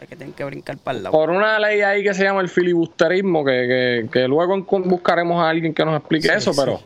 Es 0.00 0.08
que 0.08 0.16
tienen 0.16 0.32
que 0.32 0.44
brincar 0.44 0.78
para 0.78 0.96
el 0.96 1.04
lado. 1.04 1.12
Por 1.12 1.30
una 1.30 1.58
ley 1.58 1.82
ahí 1.82 2.02
que 2.02 2.14
se 2.14 2.24
llama 2.24 2.40
el 2.40 2.48
filibusterismo, 2.48 3.44
que, 3.44 4.08
que, 4.10 4.26
luego 4.26 4.62
buscaremos 4.84 5.42
a 5.42 5.50
alguien 5.50 5.74
que 5.74 5.84
nos 5.84 5.98
explique 5.98 6.28
eso, 6.28 6.52
pero. 6.56 6.80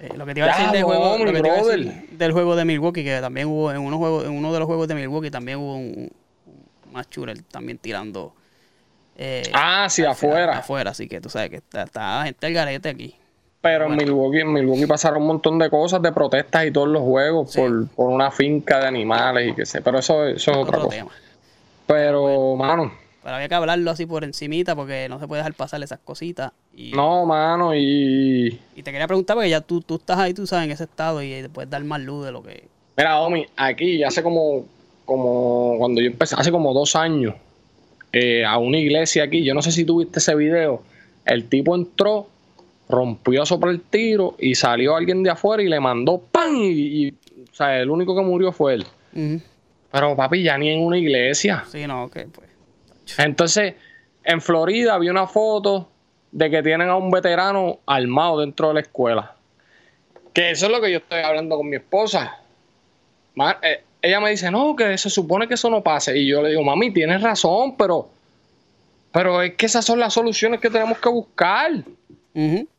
Eh, 0.00 0.10
lo 0.16 0.24
que 0.24 0.34
te 0.34 0.40
iba 0.40 0.52
a 0.52 0.56
decir, 0.56 0.72
del, 0.72 0.84
juego, 0.84 1.16
del 2.10 2.32
juego 2.32 2.56
de 2.56 2.64
Milwaukee, 2.64 3.04
que 3.04 3.20
también 3.20 3.48
hubo 3.48 3.70
en 3.70 3.78
uno, 3.78 3.98
juego, 3.98 4.24
en 4.24 4.32
uno 4.32 4.52
de 4.52 4.58
los 4.58 4.66
juegos 4.66 4.88
de 4.88 4.94
Milwaukee, 4.94 5.30
también 5.30 5.58
hubo 5.58 5.76
un, 5.76 6.10
un 6.92 7.44
también 7.50 7.78
tirando. 7.78 8.34
Eh, 9.16 9.42
ah, 9.52 9.88
sí, 9.88 10.04
afuera. 10.04 10.58
Afuera, 10.58 10.90
así 10.90 11.08
que 11.08 11.20
tú 11.20 11.28
sabes 11.28 11.50
que 11.50 11.56
está, 11.56 11.84
está 11.84 12.24
gente 12.24 12.46
al 12.46 12.52
garete 12.52 12.88
aquí. 12.88 13.16
Pero 13.62 13.86
en, 13.86 13.96
Milwaukee, 13.96 14.40
en 14.40 14.52
Milwaukee 14.52 14.86
pasaron 14.86 15.22
un 15.22 15.28
montón 15.28 15.58
de 15.58 15.70
cosas 15.70 16.02
de 16.02 16.12
protestas 16.12 16.66
y 16.66 16.70
todos 16.70 16.88
los 16.88 17.02
juegos 17.02 17.54
por, 17.54 17.88
por, 17.88 18.10
una 18.10 18.30
finca 18.30 18.80
de 18.80 18.88
animales 18.88 19.50
y 19.50 19.54
qué 19.54 19.64
sé. 19.64 19.80
Pero 19.80 20.00
eso, 20.00 20.26
eso 20.26 20.50
es 20.50 20.56
otra 20.56 20.78
cosa. 20.78 21.06
Pero, 21.86 22.56
mano. 22.56 22.92
Pero 23.22 23.36
había 23.36 23.48
que 23.48 23.54
hablarlo 23.54 23.90
así 23.90 24.04
por 24.04 24.24
encimita 24.24 24.74
porque 24.74 25.08
no 25.08 25.20
se 25.20 25.28
puede 25.28 25.40
dejar 25.40 25.54
pasar 25.54 25.82
esas 25.82 26.00
cositas. 26.00 26.52
Y, 26.74 26.90
no, 26.92 27.24
mano, 27.24 27.74
y... 27.74 28.60
Y 28.74 28.82
te 28.82 28.90
quería 28.90 29.06
preguntar 29.06 29.36
porque 29.36 29.48
ya 29.48 29.60
tú, 29.60 29.80
tú 29.80 29.94
estás 29.94 30.18
ahí, 30.18 30.34
tú 30.34 30.44
sabes, 30.46 30.66
en 30.66 30.72
ese 30.72 30.84
estado 30.84 31.22
y 31.22 31.30
te 31.30 31.48
puedes 31.48 31.70
dar 31.70 31.84
más 31.84 32.00
luz 32.00 32.26
de 32.26 32.32
lo 32.32 32.42
que... 32.42 32.68
Mira, 32.96 33.20
Omi, 33.20 33.46
aquí 33.56 34.02
hace 34.02 34.22
como 34.22 34.66
como 35.04 35.76
cuando 35.78 36.00
yo 36.00 36.08
empecé, 36.08 36.36
hace 36.38 36.50
como 36.50 36.72
dos 36.72 36.96
años, 36.96 37.34
eh, 38.12 38.44
a 38.44 38.58
una 38.58 38.78
iglesia 38.78 39.24
aquí. 39.24 39.44
Yo 39.44 39.54
no 39.54 39.62
sé 39.62 39.72
si 39.72 39.84
tuviste 39.84 40.18
ese 40.18 40.34
video. 40.34 40.82
El 41.24 41.48
tipo 41.48 41.74
entró, 41.74 42.28
rompió 42.92 43.46
sobre 43.46 43.70
el 43.70 43.80
tiro 43.80 44.36
y 44.38 44.54
salió 44.54 44.94
alguien 44.94 45.22
de 45.22 45.30
afuera 45.30 45.62
y 45.62 45.68
le 45.68 45.80
mandó 45.80 46.18
¡pam! 46.18 46.54
Y, 46.54 47.10
o 47.10 47.54
sea, 47.54 47.80
el 47.80 47.90
único 47.90 48.14
que 48.14 48.22
murió 48.22 48.52
fue 48.52 48.74
él. 48.74 48.86
Pero 49.90 50.14
papi, 50.14 50.42
ya 50.42 50.58
ni 50.58 50.68
en 50.68 50.80
una 50.80 50.98
iglesia. 50.98 51.64
Sí, 51.66 51.86
no, 51.86 52.04
ok, 52.04 52.18
pues. 52.32 52.50
Entonces, 53.18 53.74
en 54.24 54.40
Florida 54.40 54.94
había 54.94 55.10
una 55.10 55.26
foto 55.26 55.88
de 56.30 56.50
que 56.50 56.62
tienen 56.62 56.88
a 56.88 56.96
un 56.96 57.10
veterano 57.10 57.80
armado 57.86 58.40
dentro 58.40 58.68
de 58.68 58.74
la 58.74 58.80
escuela. 58.80 59.36
Que 60.32 60.50
eso 60.50 60.66
es 60.66 60.72
lo 60.72 60.80
que 60.80 60.90
yo 60.90 60.98
estoy 60.98 61.20
hablando 61.20 61.56
con 61.56 61.68
mi 61.68 61.76
esposa. 61.76 62.40
Eh, 63.62 63.84
ella 64.02 64.20
me 64.20 64.30
dice, 64.30 64.50
no, 64.50 64.76
que 64.76 64.96
se 64.98 65.10
supone 65.10 65.48
que 65.48 65.54
eso 65.54 65.70
no 65.70 65.82
pase. 65.82 66.18
Y 66.18 66.26
yo 66.26 66.42
le 66.42 66.50
digo, 66.50 66.62
mami, 66.62 66.90
tienes 66.90 67.22
razón, 67.22 67.76
pero, 67.76 68.08
pero 69.12 69.42
es 69.42 69.54
que 69.54 69.66
esas 69.66 69.84
son 69.84 69.98
las 69.98 70.12
soluciones 70.14 70.60
que 70.60 70.70
tenemos 70.70 70.98
que 70.98 71.08
buscar. 71.08 71.70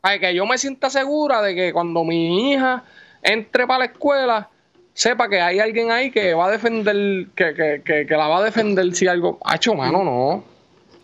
Para 0.01 0.19
que 0.19 0.33
yo 0.33 0.45
me 0.45 0.57
sienta 0.57 0.89
segura 0.89 1.41
de 1.41 1.55
que 1.55 1.73
cuando 1.73 2.03
mi 2.03 2.51
hija 2.51 2.83
entre 3.21 3.67
para 3.67 3.79
la 3.79 3.85
escuela, 3.85 4.49
sepa 4.93 5.29
que 5.29 5.41
hay 5.41 5.59
alguien 5.59 5.91
ahí 5.91 6.11
que 6.11 6.33
va 6.33 6.47
a 6.47 6.51
defender, 6.51 7.27
que, 7.35 7.53
que, 7.53 7.81
que, 7.83 8.05
que 8.05 8.17
la 8.17 8.27
va 8.27 8.39
a 8.39 8.43
defender 8.43 8.93
si 8.95 9.07
algo. 9.07 9.39
Hacho, 9.45 9.73
mano, 9.73 10.03
no. 10.03 10.43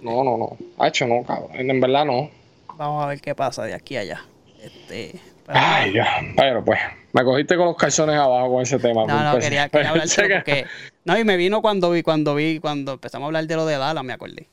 No, 0.01 0.23
no, 0.23 0.37
no. 0.37 0.57
Hacho, 0.77 1.07
no, 1.07 1.23
cabrón. 1.23 1.51
En 1.53 1.79
verdad, 1.79 2.05
no. 2.05 2.29
Vamos 2.75 3.03
a 3.03 3.07
ver 3.07 3.19
qué 3.19 3.35
pasa 3.35 3.63
de 3.63 3.73
aquí 3.73 3.97
a 3.97 4.01
allá. 4.01 4.21
Este, 4.61 5.19
Ay, 5.47 5.93
ya. 5.93 6.07
Pero 6.37 6.63
pues, 6.63 6.79
me 7.11 7.23
cogiste 7.23 7.57
con 7.57 7.67
los 7.67 7.75
calzones 7.75 8.15
abajo 8.15 8.53
con 8.53 8.61
ese 8.61 8.79
tema. 8.79 9.05
No, 9.05 9.33
no, 9.33 9.39
quería, 9.39 9.67
quería 9.69 9.89
hablar 9.89 10.07
porque. 10.15 10.65
No, 11.05 11.17
y 11.17 11.23
me 11.23 11.37
vino 11.37 11.61
cuando 11.61 11.91
vi, 11.91 12.03
cuando 12.03 12.35
vi, 12.35 12.59
cuando 12.59 12.93
empezamos 12.93 13.25
a 13.25 13.27
hablar 13.27 13.47
de 13.47 13.55
lo 13.55 13.65
de 13.65 13.77
Dallas, 13.77 14.03
me 14.03 14.13
acordé. 14.13 14.47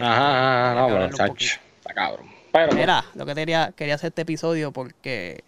Ajá, 0.00 0.74
no, 0.74 0.88
pero 0.88 1.10
chacho, 1.10 1.60
está 1.78 1.94
cabrón. 1.94 2.39
Pero, 2.52 2.72
Mira, 2.72 3.04
lo 3.14 3.26
que 3.26 3.34
quería, 3.34 3.72
quería 3.76 3.94
hacer 3.94 4.08
este 4.08 4.22
episodio 4.22 4.72
porque 4.72 5.44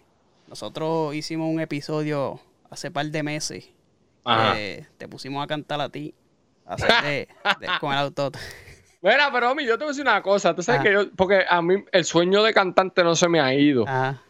nosotros 0.47 1.13
hicimos 1.15 1.53
un 1.53 1.59
episodio 1.59 2.39
hace 2.69 2.91
par 2.91 3.05
de 3.07 3.23
meses. 3.23 3.69
Que 4.25 4.85
te 4.97 5.07
pusimos 5.07 5.43
a 5.43 5.47
cantar 5.47 5.81
a 5.81 5.89
ti. 5.89 6.13
A 6.65 6.75
hacer 6.75 7.03
de, 7.03 7.27
con 7.79 7.91
el 7.91 7.97
auto. 7.97 8.31
Mira, 9.01 9.29
pero 9.33 9.53
mí, 9.53 9.65
yo 9.65 9.77
te 9.77 9.83
voy 9.83 9.89
a 9.89 9.91
decir 9.91 10.03
una 10.03 10.21
cosa. 10.21 10.55
Tú 10.55 10.63
sabes 10.63 10.81
que 10.81 10.93
yo, 10.93 11.11
porque 11.11 11.43
a 11.47 11.61
mí 11.61 11.83
el 11.91 12.05
sueño 12.05 12.41
de 12.41 12.53
cantante 12.53 13.03
no 13.03 13.15
se 13.15 13.27
me 13.27 13.41
ha 13.41 13.53
ido. 13.53 13.83
Ajá 13.85 14.21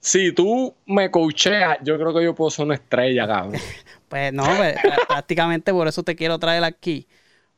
si 0.00 0.32
tú 0.32 0.74
me 0.86 1.10
coacheas, 1.10 1.78
yo 1.82 1.98
creo 1.98 2.14
que 2.14 2.24
yo 2.24 2.34
puedo 2.34 2.50
ser 2.50 2.64
una 2.64 2.74
estrella, 2.74 3.26
cabrón. 3.26 3.60
pues 4.08 4.32
no, 4.32 4.44
pues, 4.56 4.76
prácticamente 5.06 5.72
por 5.72 5.86
eso 5.86 6.02
te 6.02 6.16
quiero 6.16 6.38
traer 6.38 6.64
aquí. 6.64 7.06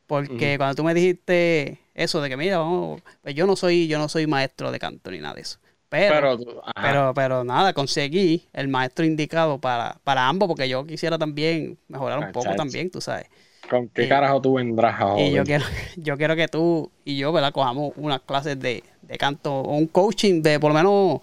Porque 0.06 0.56
cuando 0.58 0.74
tú 0.74 0.84
me 0.84 0.92
dijiste 0.92 1.78
eso 1.94 2.20
de 2.20 2.28
que 2.28 2.36
mira, 2.36 2.58
vamos, 2.58 3.02
pues 3.22 3.34
yo 3.34 3.46
no 3.46 3.56
soy, 3.56 3.86
yo 3.86 3.98
no 3.98 4.08
soy 4.08 4.26
maestro 4.26 4.70
de 4.72 4.78
canto 4.78 5.10
ni 5.10 5.18
nada 5.18 5.34
de 5.34 5.42
eso. 5.42 5.58
Pero, 5.88 6.38
pero, 6.80 7.12
pero, 7.14 7.44
nada, 7.44 7.74
conseguí 7.74 8.44
el 8.54 8.68
maestro 8.68 9.04
indicado 9.04 9.58
para, 9.58 9.98
para 10.04 10.26
ambos, 10.26 10.48
porque 10.48 10.66
yo 10.66 10.86
quisiera 10.86 11.18
también 11.18 11.76
mejorar 11.88 12.18
un 12.18 12.32
poco 12.32 12.54
también, 12.54 12.90
tú 12.90 13.02
sabes. 13.02 13.26
¿Con 13.68 13.88
qué 13.88 14.08
carajo 14.08 14.40
tú 14.40 14.54
vendrás 14.54 14.98
ahora? 14.98 15.22
Y 15.22 15.32
yo 15.32 15.44
quiero, 15.44 15.66
yo 15.96 16.16
quiero 16.16 16.34
que 16.34 16.48
tú 16.48 16.90
y 17.04 17.18
yo, 17.18 17.30
¿verdad? 17.30 17.52
Cojamos 17.52 17.92
unas 17.96 18.22
clases 18.22 18.58
de, 18.58 18.82
de 19.02 19.18
canto, 19.18 19.52
o 19.52 19.76
un 19.76 19.86
coaching 19.86 20.40
de 20.40 20.58
por 20.58 20.70
lo 20.70 20.78
menos 20.78 21.20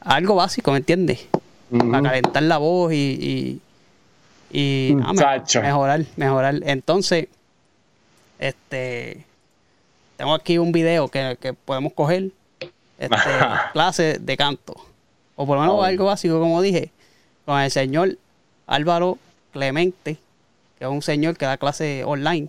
algo 0.00 0.36
básico, 0.36 0.70
¿me 0.70 0.78
entiendes? 0.78 1.26
Para 1.70 2.02
calentar 2.02 2.42
la 2.44 2.58
voz 2.58 2.92
y, 2.92 3.60
y, 4.52 4.94
mejorar, 4.94 6.04
mejorar. 6.16 6.54
Entonces, 6.62 7.26
este, 8.38 9.24
tengo 10.16 10.34
aquí 10.34 10.58
un 10.58 10.72
video 10.72 11.08
que, 11.08 11.54
podemos 11.64 11.92
coger, 11.92 12.30
este, 12.98 13.16
clase 13.72 14.18
de 14.20 14.36
canto, 14.36 14.74
o 15.36 15.46
por 15.46 15.56
lo 15.56 15.62
menos 15.62 15.84
algo 15.84 16.06
básico, 16.06 16.38
como 16.38 16.62
dije, 16.62 16.90
con 17.44 17.60
el 17.60 17.70
señor 17.70 18.16
Álvaro 18.66 19.18
Clemente, 19.52 20.18
que 20.78 20.84
es 20.84 20.90
un 20.90 21.02
señor 21.02 21.36
que 21.36 21.46
da 21.46 21.56
clase 21.56 22.04
online 22.04 22.48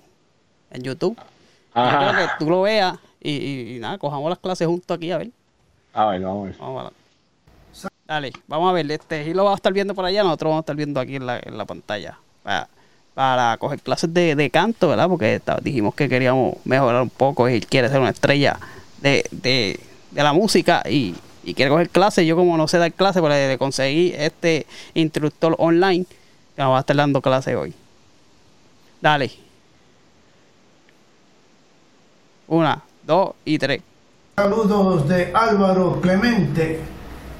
en 0.72 0.84
YouTube. 0.84 1.18
que 1.74 2.28
tú 2.40 2.50
lo 2.50 2.62
veas 2.62 2.98
y, 3.22 3.78
nada, 3.80 3.98
cojamos 3.98 4.30
las 4.30 4.40
clases 4.40 4.68
juntos 4.68 4.96
aquí, 4.96 5.12
a 5.12 5.18
ver. 5.18 5.30
A 5.94 6.06
ver, 6.08 6.22
vamos 6.22 6.44
a 6.44 6.48
ver. 6.48 6.58
Vamos 6.60 6.82
a 6.82 6.84
ver. 6.86 6.94
Dale, 8.08 8.32
vamos 8.48 8.70
a 8.70 8.74
ver, 8.74 8.92
este, 8.92 9.24
y 9.24 9.34
lo 9.34 9.44
vamos 9.44 9.58
a 9.58 9.60
estar 9.60 9.74
viendo 9.74 9.96
por 9.96 10.06
allá, 10.06 10.24
nosotros 10.24 10.50
vamos 10.50 10.60
a 10.60 10.64
estar 10.64 10.76
viendo 10.76 11.00
aquí 11.00 11.16
en 11.16 11.26
la, 11.26 11.40
en 11.40 11.58
la 11.58 11.66
pantalla. 11.66 12.20
Para, 13.16 13.58
coger 13.58 13.82
clases 13.82 14.14
de, 14.14 14.50
canto, 14.52 14.90
¿verdad? 14.90 15.10
Porque 15.10 15.42
dijimos 15.64 15.96
que 15.96 16.08
queríamos 16.08 16.58
mejorar 16.66 17.02
un 17.02 17.10
poco. 17.10 17.50
y 17.50 17.62
quiere 17.62 17.90
ser 17.90 18.00
una 18.00 18.12
estrella 18.12 18.60
de, 19.02 19.80
la 20.14 20.34
música 20.34 20.84
y, 20.88 21.16
quiere 21.56 21.70
coger 21.70 21.90
clases. 21.90 22.28
Yo, 22.28 22.36
como 22.36 22.56
no 22.58 22.68
sé 22.68 22.78
dar 22.78 22.94
clases, 22.94 23.22
pues 23.22 23.34
le 23.34 23.58
conseguí 23.58 24.14
este 24.16 24.68
instructor 24.94 25.56
online 25.58 26.06
que 26.06 26.62
nos 26.62 26.72
va 26.72 26.78
a 26.78 26.80
estar 26.82 26.96
dando 26.96 27.22
clases 27.22 27.56
hoy. 27.56 27.74
Dale. 29.02 29.32
Una, 32.48 32.84
dos 33.04 33.32
y 33.44 33.58
tres. 33.58 33.82
Saludos 34.36 35.08
de 35.08 35.32
Álvaro 35.34 36.00
Clemente 36.02 36.96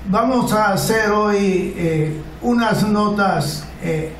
vamos 0.10 0.54
a 0.54 0.74
hacer 0.74 1.10
hoy 1.12 1.74
eh, 1.78 2.22
unas 2.42 2.88
notas 2.88 3.68
eh, 3.82 4.14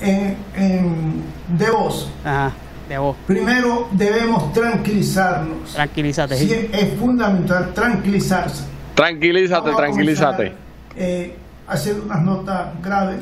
en, 0.00 1.22
de 1.48 1.70
voz. 1.70 2.10
Ajá, 2.24 2.52
de 2.88 2.98
voz. 2.98 3.16
Primero 3.26 3.88
debemos 3.92 4.52
tranquilizarnos. 4.52 5.72
Tranquilízate. 5.74 6.70
es 6.72 6.98
fundamental 6.98 7.72
tranquilizarse. 7.74 8.64
Tranquilízate, 8.94 9.70
tranquilízate. 9.72 10.52
Eh, 10.96 11.36
hacer 11.66 12.00
unas 12.00 12.22
notas 12.22 12.68
graves. 12.82 13.20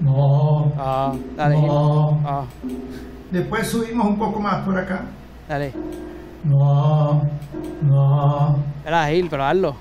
No. 0.00 0.72
Ah, 0.78 1.14
dale. 1.36 1.56
No. 1.56 2.20
Ah. 2.24 2.44
Después 3.30 3.68
subimos 3.68 4.06
un 4.06 4.18
poco 4.18 4.40
más 4.40 4.64
por 4.64 4.76
acá. 4.76 5.02
Dale. 5.48 5.72
No. 6.44 7.22
No. 7.82 8.58
Espera, 8.78 9.08
Gil, 9.08 9.28
pero 9.30 9.44
hazlo. 9.44 9.76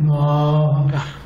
No. 0.00 0.86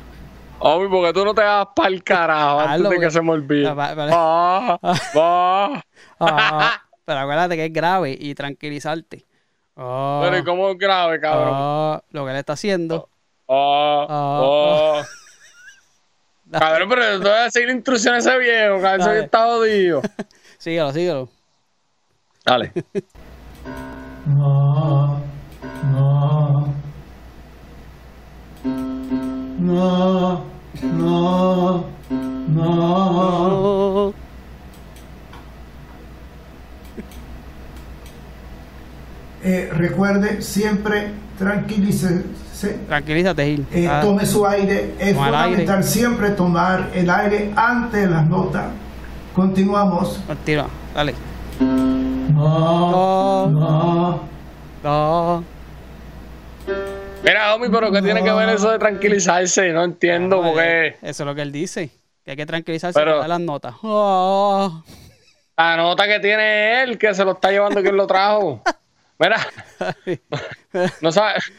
Omi, 0.59 0.89
porque 0.89 1.13
tú 1.13 1.23
no 1.23 1.33
te 1.33 1.41
vas 1.41 1.67
para 1.75 1.89
el 1.89 2.03
carajo 2.03 2.59
antes 2.59 2.89
de 2.89 2.99
que 2.99 3.11
se 3.11 3.21
me 3.21 3.31
olvide. 3.31 3.67
Ah, 3.67 4.77
ah, 5.15 5.81
ah. 6.19 6.81
Pero 7.05 7.19
acuérdate 7.19 7.55
que 7.55 7.65
es 7.65 7.73
grave 7.73 8.17
y 8.19 8.35
tranquilizarte. 8.35 9.25
Pero 9.75 10.37
¿y 10.37 10.43
cómo 10.43 10.69
es 10.69 10.77
grave, 10.77 11.19
cabrón? 11.19 12.01
lo 12.09 12.25
que 12.25 12.31
él 12.31 12.37
está 12.37 12.53
haciendo. 12.53 13.09
Cabrón, 16.51 16.89
pero 16.89 17.19
tú 17.19 17.27
vas 17.27 17.47
a 17.47 17.51
seguir 17.51 17.69
instrucciones 17.69 18.25
a 18.25 18.31
ese 18.31 18.39
viejo, 18.39 18.81
cabrón. 18.81 19.07
Ese 19.07 19.19
está 19.19 19.45
jodido. 19.45 20.01
síguelo, 20.57 20.91
síguelo. 20.91 21.29
Dale. 22.43 22.71
No. 24.25 25.21
No. 25.91 26.73
No, 29.59 30.43
no, 30.83 31.85
no. 32.49 34.13
Eh, 39.41 39.69
recuerde 39.73 40.41
siempre 40.41 41.11
tranquilícese. 41.37 42.73
Tranquilízate, 42.87 43.45
Gil. 43.45 43.65
Eh, 43.71 43.87
ah. 43.87 44.01
Tome 44.01 44.25
su 44.25 44.45
aire. 44.45 44.95
Es 44.99 45.15
fundamental 45.15 45.83
siempre 45.83 46.31
tomar 46.31 46.91
el 46.93 47.09
aire 47.09 47.53
antes 47.55 48.01
de 48.01 48.07
las 48.07 48.27
notas. 48.27 48.65
Continuamos. 49.33 50.19
Continúa, 50.27 50.67
dale. 50.93 51.13
No, 51.59 53.47
no, 53.47 54.21
no. 54.83 55.43
Mira, 57.23 57.53
homie, 57.53 57.69
pero 57.69 57.91
¿qué 57.91 58.01
tiene 58.01 58.23
que 58.23 58.31
ver 58.31 58.49
eso 58.49 58.71
de 58.71 58.79
tranquilizarse? 58.79 59.71
No 59.71 59.83
entiendo 59.83 60.41
por 60.41 60.55
qué. 60.55 60.95
Eso 61.01 61.23
es 61.23 61.27
lo 61.27 61.35
que 61.35 61.41
él 61.41 61.51
dice. 61.51 61.89
Que 62.23 62.31
hay 62.31 62.37
que 62.37 62.45
tranquilizarse 62.45 62.97
pero, 62.97 63.27
las 63.27 63.39
notas. 63.39 63.75
La 63.83 65.75
nota 65.75 66.07
que 66.07 66.19
tiene 66.19 66.81
él, 66.81 66.97
que 66.97 67.13
se 67.13 67.25
lo 67.25 67.33
está 67.33 67.51
llevando 67.51 67.81
quien 67.81 67.97
lo 67.97 68.07
trajo. 68.07 68.61
Mira. 69.19 69.37
no 71.01 71.11
sabes. 71.11 71.51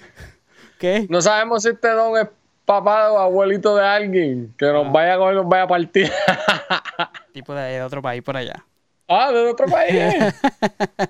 ¿Qué? 0.78 1.06
No 1.10 1.20
sabemos 1.20 1.62
si 1.62 1.68
este 1.68 1.88
don 1.88 2.16
es 2.16 2.26
papá 2.64 3.12
o 3.12 3.18
abuelito 3.18 3.76
de 3.76 3.84
alguien 3.84 4.54
que 4.56 4.66
nos 4.66 4.86
ah. 4.86 4.90
vaya 4.90 5.14
a 5.14 5.18
coger, 5.18 5.34
nos 5.34 5.48
vaya 5.48 5.64
a 5.64 5.68
partir. 5.68 6.10
tipo 7.34 7.52
de, 7.52 7.82
otro 7.82 8.00
país 8.00 8.22
por 8.22 8.36
allá. 8.36 8.64
Ah, 9.06 9.30
de 9.30 9.48
otro 9.48 9.66
país. 9.66 10.14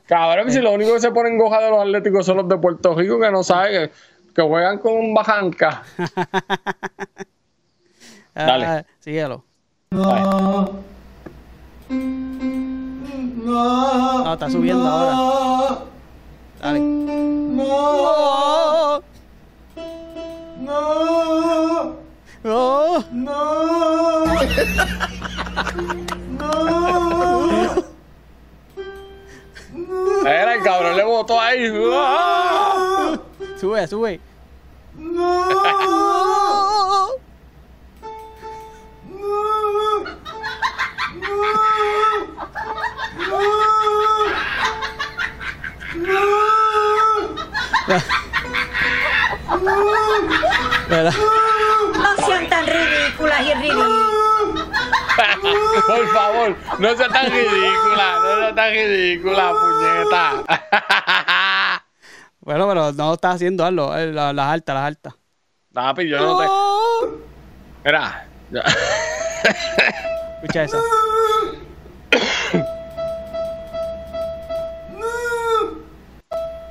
Cabrón, 0.07 0.51
si 0.51 0.61
lo 0.61 0.73
único 0.73 0.95
que 0.95 1.01
se 1.01 1.11
ponen 1.13 1.39
goja 1.39 1.61
de 1.61 1.71
los 1.71 1.81
atléticos 1.81 2.27
son 2.27 2.39
los 2.39 2.49
de 2.49 2.57
Puerto 2.57 2.95
Rico, 2.95 3.21
que 3.21 3.31
no 3.31 3.45
saben 3.45 3.91
que 4.41 4.49
juegan 4.49 4.79
con 4.79 4.93
un 4.95 5.13
bajanca. 5.13 5.83
Dale. 8.35 8.67
Ah, 8.67 8.83
síguelo. 9.01 9.45
No, 9.91 10.71
está 14.33 14.49
subiendo 14.49 14.89
ahora. 14.89 15.79
Dale. 16.61 16.81
No, 16.81 17.67
no, 20.61 22.01
Oh. 22.43 23.05
no, 23.13 24.25
no, 26.39 27.85
Era 30.27 30.55
el 30.55 30.63
cabrón 30.63 30.97
le 30.97 31.05
botó 31.05 31.39
ahí. 31.39 31.71
¡Ah! 31.93 33.19
Sube, 33.61 33.87
sube. 33.87 34.19
No, 50.89 52.27
sean 52.27 52.49
tan 52.49 52.67
ridículas 52.67 53.41
y 53.43 53.55
ridículas. 53.55 53.91
Por 55.87 56.09
favor, 56.09 56.57
no 56.79 56.97
sea 56.97 57.09
tan 57.09 57.31
ridícula, 57.31 58.19
no 58.23 58.37
sea 58.41 58.55
tan 58.55 58.73
ridícula, 58.73 59.53
puñeta. 59.53 60.45
Bueno, 62.41 62.67
pero 62.69 62.93
no 62.93 63.15
está 63.15 63.33
haciendo 63.33 63.65
algo. 63.65 63.95
eh, 63.97 64.13
la- 64.13 64.33
Las 64.33 64.47
altas, 64.49 64.75
las 64.75 64.85
altas. 64.87 65.15
Papi, 65.73 66.09
yo 66.09 66.19
no 66.19 66.37
te. 66.39 66.47
Mira. 67.85 68.27
ya. 68.51 68.61
Escucha 70.43 70.65
esa. 70.65 70.79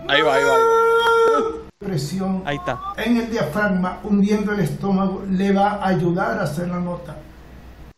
Ahí 0.07 0.21
va, 0.21 0.35
ahí 0.35 0.43
va, 0.43 0.55
ahí 0.55 0.63
va. 0.63 1.59
Presión 1.79 2.43
Ahí 2.45 2.57
está. 2.57 2.77
en 2.97 3.17
el 3.17 3.29
diafragma, 3.31 3.99
hundiendo 4.03 4.51
el 4.53 4.59
estómago, 4.59 5.23
le 5.29 5.53
va 5.53 5.75
a 5.75 5.87
ayudar 5.87 6.39
a 6.39 6.43
hacer 6.43 6.67
la 6.67 6.79
nota. 6.79 7.15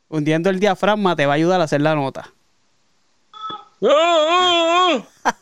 Hundiendo 0.08 0.50
el 0.50 0.60
diafragma 0.60 1.16
te 1.16 1.26
va 1.26 1.34
a 1.34 1.36
ayudar 1.36 1.62
a 1.62 1.64
hacer 1.64 1.82
la 1.82 1.96
nota. 1.96 2.30
¡Ah, 3.84 5.04
ah, 5.26 5.34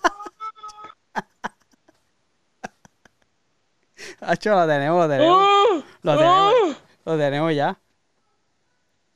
Hacho, 4.21 4.51
lo 4.55 4.67
tenemos, 4.67 4.99
lo 5.07 5.09
tenemos. 5.09 5.37
¡Ah! 5.41 5.81
Lo 6.01 6.17
tenemos, 6.17 6.53
lo 7.05 7.17
tenemos 7.17 7.55
ya. 7.55 7.77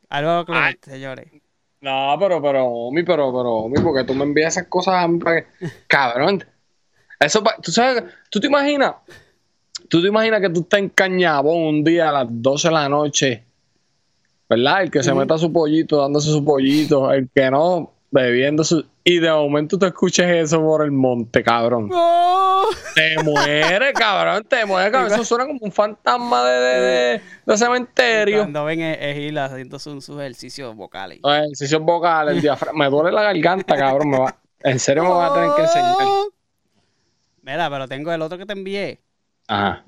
Álvaro 0.09 0.45
Clemente, 0.45 0.91
señores. 0.91 1.27
No, 1.81 2.15
pero, 2.19 2.41
pero, 2.41 2.65
Omi, 2.65 3.03
pero, 3.03 3.31
pero, 3.31 3.49
Omi, 3.53 3.81
porque 3.81 4.03
tú 4.05 4.13
me 4.13 4.23
envías 4.23 4.55
esas 4.55 4.67
cosas 4.67 4.95
a 5.03 5.07
mí 5.07 5.19
para 5.19 5.41
que. 5.41 5.47
Cabrón. 5.87 6.43
Eso, 7.19 7.43
pa- 7.43 7.57
tú 7.61 7.71
sabes, 7.71 8.03
tú 8.29 8.39
te 8.39 8.47
imaginas, 8.47 8.95
tú 9.89 10.01
te 10.01 10.07
imaginas 10.09 10.41
que 10.41 10.49
tú 10.49 10.61
estás 10.61 10.79
en 10.81 10.89
Cañabón 10.89 11.57
un 11.57 11.83
día 11.83 12.09
a 12.09 12.11
las 12.11 12.27
12 12.29 12.67
de 12.67 12.73
la 12.73 12.89
noche, 12.89 13.43
¿verdad? 14.49 14.83
El 14.83 14.91
que 14.91 15.01
se 15.03 15.13
meta 15.13 15.37
su 15.37 15.51
pollito, 15.51 16.01
dándose 16.01 16.29
su 16.29 16.43
pollito, 16.43 17.11
el 17.13 17.29
que 17.33 17.49
no, 17.49 17.92
bebiendo 18.13 18.63
su. 18.63 18.85
Y 19.03 19.19
de 19.19 19.29
momento 19.31 19.77
tú 19.77 19.85
escuches 19.85 20.25
eso 20.27 20.61
por 20.61 20.83
el 20.85 20.91
monte, 20.91 21.43
cabrón. 21.43 21.89
¡Oh! 21.91 22.69
Te 22.95 23.21
muere, 23.23 23.91
cabrón, 23.91 24.45
te 24.47 24.65
muere, 24.65 24.91
cabrón. 24.91 25.11
Eso 25.13 25.25
suena 25.25 25.45
como 25.47 25.59
un 25.61 25.71
fantasma 25.71 26.45
de, 26.45 26.53
de, 26.59 26.79
de- 26.81 27.21
de 27.45 27.57
cementerio. 27.57 28.37
Cuando 28.37 28.63
ven 28.65 28.79
e- 28.81 29.11
Egil 29.11 29.37
haciendo 29.39 29.79
sus, 29.79 30.05
sus 30.05 30.19
ejercicios 30.19 30.73
vocales. 30.75 31.19
Los 31.21 31.33
ejercicios 31.35 31.81
vocales, 31.81 32.35
el 32.35 32.41
diafragma. 32.41 32.85
Me 32.85 32.89
duele 32.89 33.11
la 33.11 33.23
garganta, 33.23 33.75
cabrón. 33.75 34.09
Me 34.11 34.19
va, 34.19 34.35
en 34.63 34.79
serio 34.79 35.03
me 35.03 35.09
va 35.09 35.27
a 35.27 35.33
tener 35.33 35.49
que 35.55 35.61
enseñar. 35.63 35.95
Mira, 37.41 37.69
pero 37.69 37.87
tengo 37.87 38.11
el 38.13 38.21
otro 38.21 38.37
que 38.37 38.45
te 38.45 38.53
envié. 38.53 38.99
Ajá. 39.47 39.83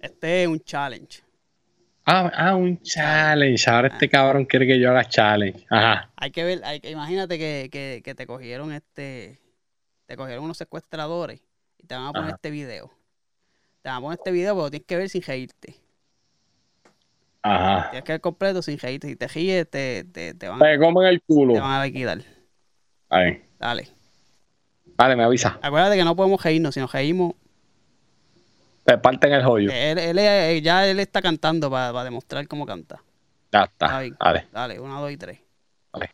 Este 0.00 0.42
es 0.42 0.48
un 0.48 0.58
challenge. 0.60 1.22
Ah, 2.06 2.30
ah, 2.34 2.54
un 2.56 2.80
challenge. 2.82 3.68
Ahora 3.70 3.88
este 3.88 4.08
cabrón 4.08 4.44
quiere 4.44 4.66
que 4.66 4.78
yo 4.78 4.90
haga 4.90 5.04
challenge. 5.04 5.64
Ajá. 5.70 6.10
Hay 6.16 6.30
que 6.30 6.44
ver, 6.44 6.60
hay 6.64 6.80
imagínate 6.84 7.38
que, 7.38 7.68
que, 7.72 8.02
que 8.04 8.14
te 8.14 8.26
cogieron 8.26 8.72
este, 8.72 9.38
te 10.06 10.16
cogieron 10.16 10.44
unos 10.44 10.58
secuestradores 10.58 11.40
y 11.78 11.86
te 11.86 11.94
van 11.94 12.06
a 12.06 12.12
poner 12.12 12.26
Ajá. 12.28 12.34
este 12.36 12.50
video. 12.50 12.90
Te 13.82 13.88
van 13.88 13.98
a 13.98 14.00
poner 14.02 14.18
este 14.18 14.32
video, 14.32 14.54
pero 14.54 14.70
tienes 14.70 14.86
que 14.86 14.96
ver 14.96 15.08
sin 15.08 15.22
reírte. 15.22 15.76
Ajá. 17.42 17.90
Tienes 17.90 18.04
que 18.04 18.12
ver 18.12 18.20
completo 18.20 18.62
sin 18.62 18.78
reírte. 18.78 19.08
Si 19.08 19.16
te 19.16 19.28
ríes, 19.28 19.68
te, 19.70 20.04
te, 20.04 20.34
te 20.34 20.48
van, 20.48 20.58
Me 20.58 20.78
comen 20.78 21.06
el 21.06 21.22
culo. 21.22 21.54
te 21.54 21.60
van 21.60 21.80
a 21.80 21.84
liquidar. 21.84 22.18
Ahí. 23.10 23.42
Dale. 23.58 23.88
Vale, 24.96 25.16
me 25.16 25.24
avisa. 25.24 25.58
Acuérdate 25.62 25.96
que 25.96 26.04
no 26.04 26.16
podemos 26.16 26.42
reírnos. 26.42 26.74
Si 26.74 26.80
nos 26.80 26.92
reímos, 26.92 27.34
Te 28.84 28.98
parten 28.98 29.32
el 29.32 29.42
joyo. 29.44 29.70
él, 29.72 29.98
él, 29.98 30.18
es- 30.18 30.62
ya 30.62 30.86
él 30.86 31.00
está 31.00 31.22
cantando 31.22 31.70
para 31.70 32.04
demostrar 32.04 32.46
cómo 32.46 32.66
canta. 32.66 33.02
Ya 33.52 33.64
Está. 33.64 34.02
Vale. 34.20 34.46
Dale, 34.52 34.80
uno, 34.80 35.00
dos 35.00 35.10
y 35.10 35.16
tres. 35.16 35.38
Vale. 35.92 36.10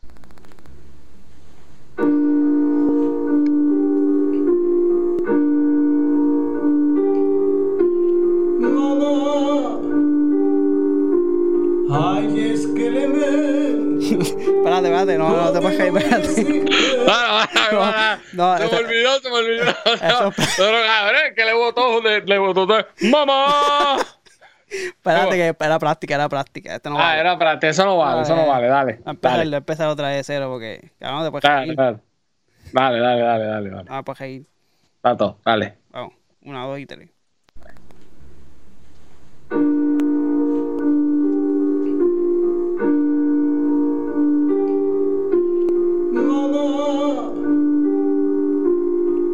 Mamá, 8.60 9.78
ay, 11.90 12.50
es 12.52 12.66
que 12.68 12.90
le 12.90 13.08
me. 13.08 14.00
Espérate, 14.00 14.86
espérate, 14.88 15.18
no, 15.18 15.28
no 15.30 15.52
te 15.52 15.60
puedes 15.60 15.78
reír, 15.78 15.96
espérate. 15.96 16.64
Ah, 17.72 17.92
ah, 17.94 18.18
ah, 18.18 18.20
No, 18.32 18.58
se 18.58 18.64
me 18.68 18.78
olvidó, 18.78 19.20
se 19.20 19.28
me 19.30 19.36
olvidó. 19.36 19.64
Pero 20.56 20.76
cabrón, 20.86 21.34
que 21.36 21.44
le 21.44 21.54
botó, 21.54 22.02
le, 22.02 22.20
le 22.22 22.38
botó 22.38 22.66
todo. 22.66 22.86
¡Mamá! 23.02 23.96
Espérate, 24.70 25.30
que 25.36 25.56
era 25.64 25.78
práctica, 25.78 26.14
era 26.14 26.28
práctica. 26.28 26.76
Este 26.76 26.88
no 26.90 26.96
Ah, 26.98 27.18
era 27.18 27.58
ti, 27.58 27.66
eso 27.66 27.84
no 27.84 27.98
vale, 27.98 28.22
eso 28.22 28.36
no 28.36 28.46
vale, 28.46 28.68
dale. 28.68 29.00
A 29.04 29.10
empezar, 29.10 29.38
Dale, 29.38 29.56
empezar 29.56 29.88
otra 29.88 30.08
vez 30.08 30.18
de 30.18 30.24
cero 30.24 30.48
porque 30.48 30.92
no 31.00 31.24
te 31.24 31.30
puedes 31.30 31.42
dale, 31.42 31.74
dale. 31.74 31.98
Dale, 32.72 33.00
dale, 33.00 33.20
dale, 33.22 33.44
dale, 33.46 33.70
dale. 33.70 33.84
No 33.90 33.96
te 33.96 34.02
puedes 34.04 34.18
reír. 34.20 34.46
Tato, 35.00 35.40
dale. 35.44 35.78
Vamos, 35.90 36.14
una, 36.42 36.64
dos 36.66 36.78
y 36.78 36.86
tres. 36.86 37.10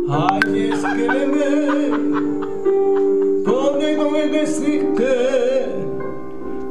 Ay, 0.09 0.71
es 0.71 0.83
que 0.85 1.09
le 1.09 1.27
me. 1.27 1.51
Pone 3.45 3.97
come 3.97 4.27
vestirte, 4.29 5.15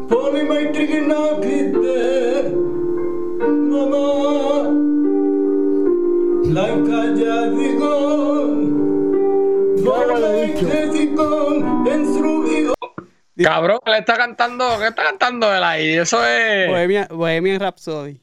pone 0.09 0.43
mai 0.43 0.71
trignakite. 0.71 2.53
Mamá, 3.71 4.07
la 6.53 6.69
encalla 6.69 7.49
digo, 7.49 7.95
Cabrón, 13.43 13.79
le 13.85 13.97
está 13.99 14.15
cantando, 14.17 14.65
¿qué 14.79 14.87
está 14.87 15.03
cantando 15.03 15.53
él 15.53 15.63
ahí? 15.63 15.97
Eso 15.97 16.25
es. 16.25 16.69
Bohemian, 16.69 17.07
Bohemian 17.09 17.59
Rhapsody. 17.59 18.19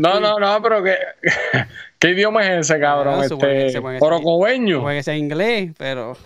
No, 0.00 0.18
no, 0.20 0.38
no, 0.38 0.62
pero 0.62 0.82
¿qué, 0.82 0.96
¿qué 1.98 2.10
idioma 2.10 2.42
es 2.46 2.70
ese, 2.70 2.80
cabrón? 2.80 3.22
Este, 3.22 3.78
orocobeño. 4.00 4.82
Puede 4.82 4.98
que 4.98 5.02
sea 5.02 5.16
inglés, 5.16 5.72
pero 5.76 6.16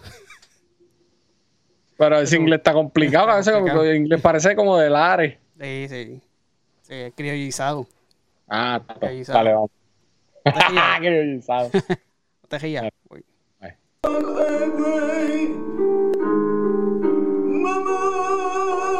Pero 1.96 2.18
ese 2.18 2.36
inglés 2.36 2.58
está 2.58 2.72
complicado, 2.72 3.30
a 3.30 3.36
veces 3.36 3.54
el 3.54 3.96
inglés 3.96 4.20
parece 4.20 4.56
como 4.56 4.76
de 4.78 4.90
Lares. 4.90 5.38
sí, 5.60 5.86
sí. 5.88 6.20
Sí, 6.82 6.94
es 6.94 7.12
criollizado. 7.14 7.86
Ah, 8.48 8.80
sabe. 9.00 9.24
dale, 9.24 9.54
vamos. 9.54 9.70
te 10.44 10.50
rías. 10.50 11.00
Qué 11.00 11.10
brillizado. 11.10 11.70
No 11.72 12.48
te 12.48 12.58
rías. 12.58 12.88
Voy. 13.08 13.24
Mamma 17.62 18.91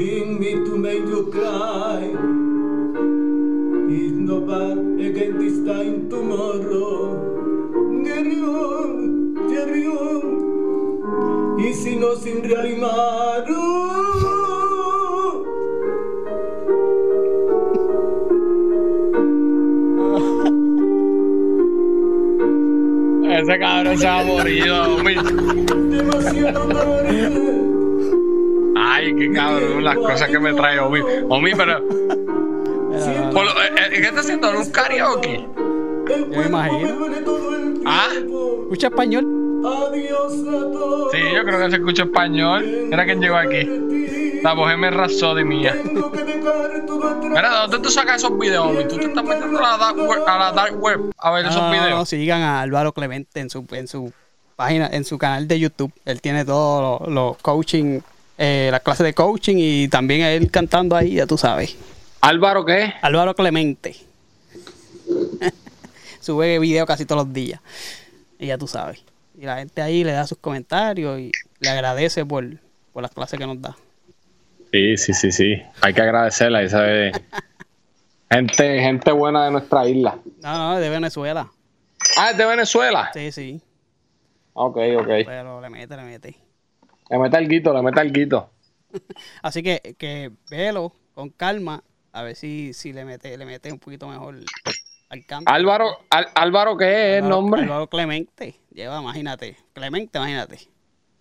Give 0.00 0.28
me 0.40 0.52
to 0.52 0.78
make 0.78 1.04
you 1.12 1.28
cry. 1.30 2.00
It's 3.96 4.16
no 4.28 4.40
bad 4.40 4.78
again 5.06 5.36
this 5.36 5.58
time 5.68 6.08
tomorrow. 6.08 7.20
Carry 8.02 8.40
on, 8.40 9.34
carry 9.50 9.84
on 9.86 11.58
Y 11.58 11.74
si 11.74 11.96
no 11.96 12.16
sin 12.16 12.42
reanimar 12.42 13.44
Ese 23.38 23.58
cabrón 23.58 23.98
se 23.98 24.08
ha 24.08 24.24
morido. 24.24 24.96
Demasiado 25.90 26.68
tarde 26.68 27.59
Ay, 29.00 29.14
qué 29.16 29.32
cabrón, 29.32 29.82
las 29.84 29.96
cosas 29.96 30.28
que 30.28 30.38
me 30.38 30.52
trae 30.52 30.78
Omi. 30.78 31.00
Omi, 31.28 31.52
pero. 31.54 31.78
Eh, 31.78 33.30
eh, 33.32 33.90
¿Qué 33.92 34.06
está 34.08 34.20
haciendo? 34.20 34.50
¿Un 34.50 34.70
karaoke? 34.70 35.46
El 36.10 36.26
me 36.26 36.46
imagino. 36.46 37.06
Ah. 37.86 38.08
Escucha 38.62 38.88
español. 38.88 39.24
Adiós 39.64 40.32
a 40.48 40.72
todos. 40.72 41.12
Sí, 41.12 41.18
yo 41.34 41.44
creo 41.44 41.58
que 41.60 41.70
se 41.70 41.76
escucha 41.76 42.02
español. 42.02 42.64
Mira 42.90 43.04
quién 43.04 43.20
llegó 43.20 43.36
aquí. 43.36 44.40
La 44.42 44.52
Bohemia 44.54 44.90
Rhapsody 44.90 45.44
mía. 45.44 45.74
Mira, 45.84 47.50
¿de 47.50 47.56
dónde 47.62 47.78
tú 47.78 47.90
sacas 47.90 48.16
esos 48.16 48.38
videos, 48.38 48.66
Omi? 48.66 48.84
¿Tú 48.88 48.96
te 48.96 49.06
estás 49.06 49.24
metiendo 49.24 49.58
a 49.58 49.62
la 49.62 49.76
dark 49.78 49.96
web, 49.98 50.22
a 50.26 50.38
la 50.38 50.52
dark 50.52 50.82
web 50.82 51.00
a 51.16 51.30
ver 51.30 51.46
esos 51.46 51.56
No, 51.56 51.70
no, 51.70 51.76
no, 51.76 51.82
videos? 51.82 52.08
sigan 52.08 52.42
a 52.42 52.60
Álvaro 52.60 52.92
Clemente 52.92 53.40
en 53.40 53.48
su, 53.50 53.66
en 53.72 53.86
su 53.88 54.12
página, 54.56 54.88
en 54.92 55.04
su 55.04 55.16
canal 55.18 55.46
de 55.48 55.58
YouTube. 55.58 55.92
Él 56.04 56.20
tiene 56.20 56.44
todos 56.44 57.00
los 57.02 57.12
los 57.12 57.36
coaching, 57.38 58.00
eh, 58.42 58.70
las 58.70 58.80
clases 58.80 59.04
de 59.04 59.12
coaching 59.12 59.56
y 59.58 59.88
también 59.88 60.22
él 60.22 60.50
cantando 60.50 60.96
ahí, 60.96 61.16
ya 61.16 61.26
tú 61.26 61.36
sabes. 61.36 61.76
¿Álvaro 62.22 62.64
qué? 62.64 62.94
Álvaro 63.02 63.34
Clemente. 63.34 63.94
Sube 66.20 66.58
video 66.58 66.86
casi 66.86 67.04
todos 67.04 67.26
los 67.26 67.34
días. 67.34 67.60
Y 68.38 68.46
ya 68.46 68.56
tú 68.56 68.66
sabes. 68.66 69.04
Y 69.38 69.44
la 69.44 69.58
gente 69.58 69.82
ahí 69.82 70.04
le 70.04 70.12
da 70.12 70.26
sus 70.26 70.38
comentarios 70.38 71.20
y 71.20 71.30
le 71.58 71.68
agradece 71.68 72.24
por, 72.24 72.46
por 72.94 73.02
las 73.02 73.10
clases 73.10 73.38
que 73.38 73.46
nos 73.46 73.60
da. 73.60 73.76
Sí, 74.72 74.96
sí, 74.96 75.12
sí, 75.12 75.32
sí. 75.32 75.62
Hay 75.82 75.92
que 75.92 76.00
agradecerla. 76.00 76.62
Esa 76.62 76.90
es 76.90 77.12
gente, 78.30 78.80
gente 78.80 79.12
buena 79.12 79.44
de 79.44 79.50
nuestra 79.50 79.86
isla. 79.86 80.18
No, 80.42 80.56
no, 80.56 80.80
de 80.80 80.88
Venezuela. 80.88 81.50
Ah, 82.16 82.30
es 82.30 82.38
de 82.38 82.46
Venezuela. 82.46 83.10
Sí, 83.12 83.32
sí. 83.32 83.60
Ok, 84.54 84.78
ok. 84.98 85.08
Pero 85.26 85.60
le 85.60 85.68
mete, 85.68 85.94
le 85.94 86.02
mete. 86.04 86.49
Le 87.10 87.18
mete 87.18 87.36
el 87.38 87.48
guito, 87.48 87.74
le 87.74 87.82
mete 87.82 88.00
el 88.00 88.12
guito. 88.12 88.50
Así 89.42 89.62
que, 89.62 89.94
que 89.98 90.30
velo 90.50 90.92
con 91.14 91.30
calma. 91.30 91.82
A 92.12 92.22
ver 92.22 92.34
si, 92.34 92.72
si 92.72 92.92
le 92.92 93.04
mete, 93.04 93.36
le 93.36 93.44
mete 93.46 93.72
un 93.72 93.78
poquito 93.78 94.08
mejor 94.08 94.36
al 95.10 95.26
canto. 95.26 95.52
Álvaro, 95.52 95.98
Al- 96.10 96.28
Álvaro, 96.34 96.76
¿qué 96.76 96.84
es 96.86 97.18
el 97.18 97.24
Álvaro- 97.24 97.28
nombre? 97.42 97.62
Álvaro 97.62 97.86
Clemente. 97.88 98.56
Lleva, 98.72 99.00
imagínate. 99.00 99.56
Clemente, 99.72 100.18
imagínate. 100.18 100.58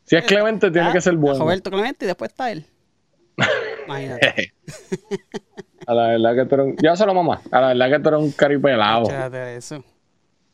Si 0.05 0.15
es 0.15 0.25
Clemente, 0.25 0.71
tiene 0.71 0.89
Ah, 0.89 0.91
que 0.93 1.01
ser 1.01 1.15
bueno. 1.15 1.37
Roberto 1.39 1.69
Clemente 1.69 2.05
y 2.05 2.07
después 2.07 2.31
está 2.31 2.51
él. 2.51 2.65
Imagínate. 3.85 4.53
A 5.87 5.93
la 5.93 6.07
verdad 6.09 6.35
que 6.35 6.45
tú 6.45 6.55
eres 6.55 6.67
un... 6.67 6.75
Ya 6.83 6.95
se 6.95 7.05
lo 7.05 7.13
mamá. 7.15 7.41
A 7.51 7.61
la 7.61 7.67
verdad 7.69 7.97
que 7.97 8.03
tú 8.03 8.09
eres 8.09 8.21
un 8.21 8.31
caripelado. 8.31 9.05
Fíjate 9.05 9.37
de 9.37 9.57
eso. 9.57 9.83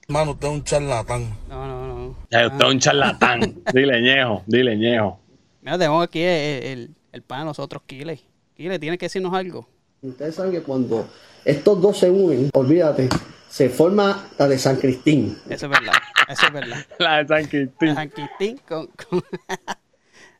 Mano, 0.08 0.32
usted 0.32 0.48
es 0.48 0.54
un 0.54 0.64
charlatán. 0.64 1.30
No, 1.50 1.68
no, 1.68 1.88
no. 1.88 2.16
Ya, 2.30 2.48
usted 2.48 2.66
es 2.66 2.72
un 2.72 2.80
charlatán. 2.80 3.40
Dile 3.74 4.02
ñejo, 4.02 4.44
dile 4.46 4.78
ñejo. 4.78 5.20
Mira, 5.66 5.80
tenemos 5.80 6.04
aquí 6.04 6.22
el, 6.22 6.64
el, 6.64 6.96
el 7.12 7.22
pan 7.24 7.40
de 7.40 7.46
nosotros, 7.46 7.82
Kile. 7.88 8.20
Kile, 8.56 8.78
tienes 8.78 9.00
que 9.00 9.08
decirnos 9.08 9.34
algo. 9.34 9.68
Ustedes 10.04 10.36
saben 10.36 10.52
que 10.52 10.62
cuando 10.62 11.08
estos 11.44 11.82
dos 11.82 11.98
se 11.98 12.12
unen, 12.12 12.52
olvídate, 12.54 13.10
se 13.50 13.68
forma 13.70 14.30
la 14.38 14.48
de 14.48 14.60
San 14.60 14.76
Cristín. 14.76 15.36
Eso 15.50 15.66
es 15.66 15.72
verdad. 15.72 15.94
Eso 16.30 16.46
es 16.46 16.54
verdad. 16.54 16.78
La 17.00 17.24
de 17.24 17.28
San 17.28 17.48
Quintín. 17.50 17.96
San 17.96 18.10
Quintín 18.12 18.60
con, 18.68 18.88
con 18.88 19.24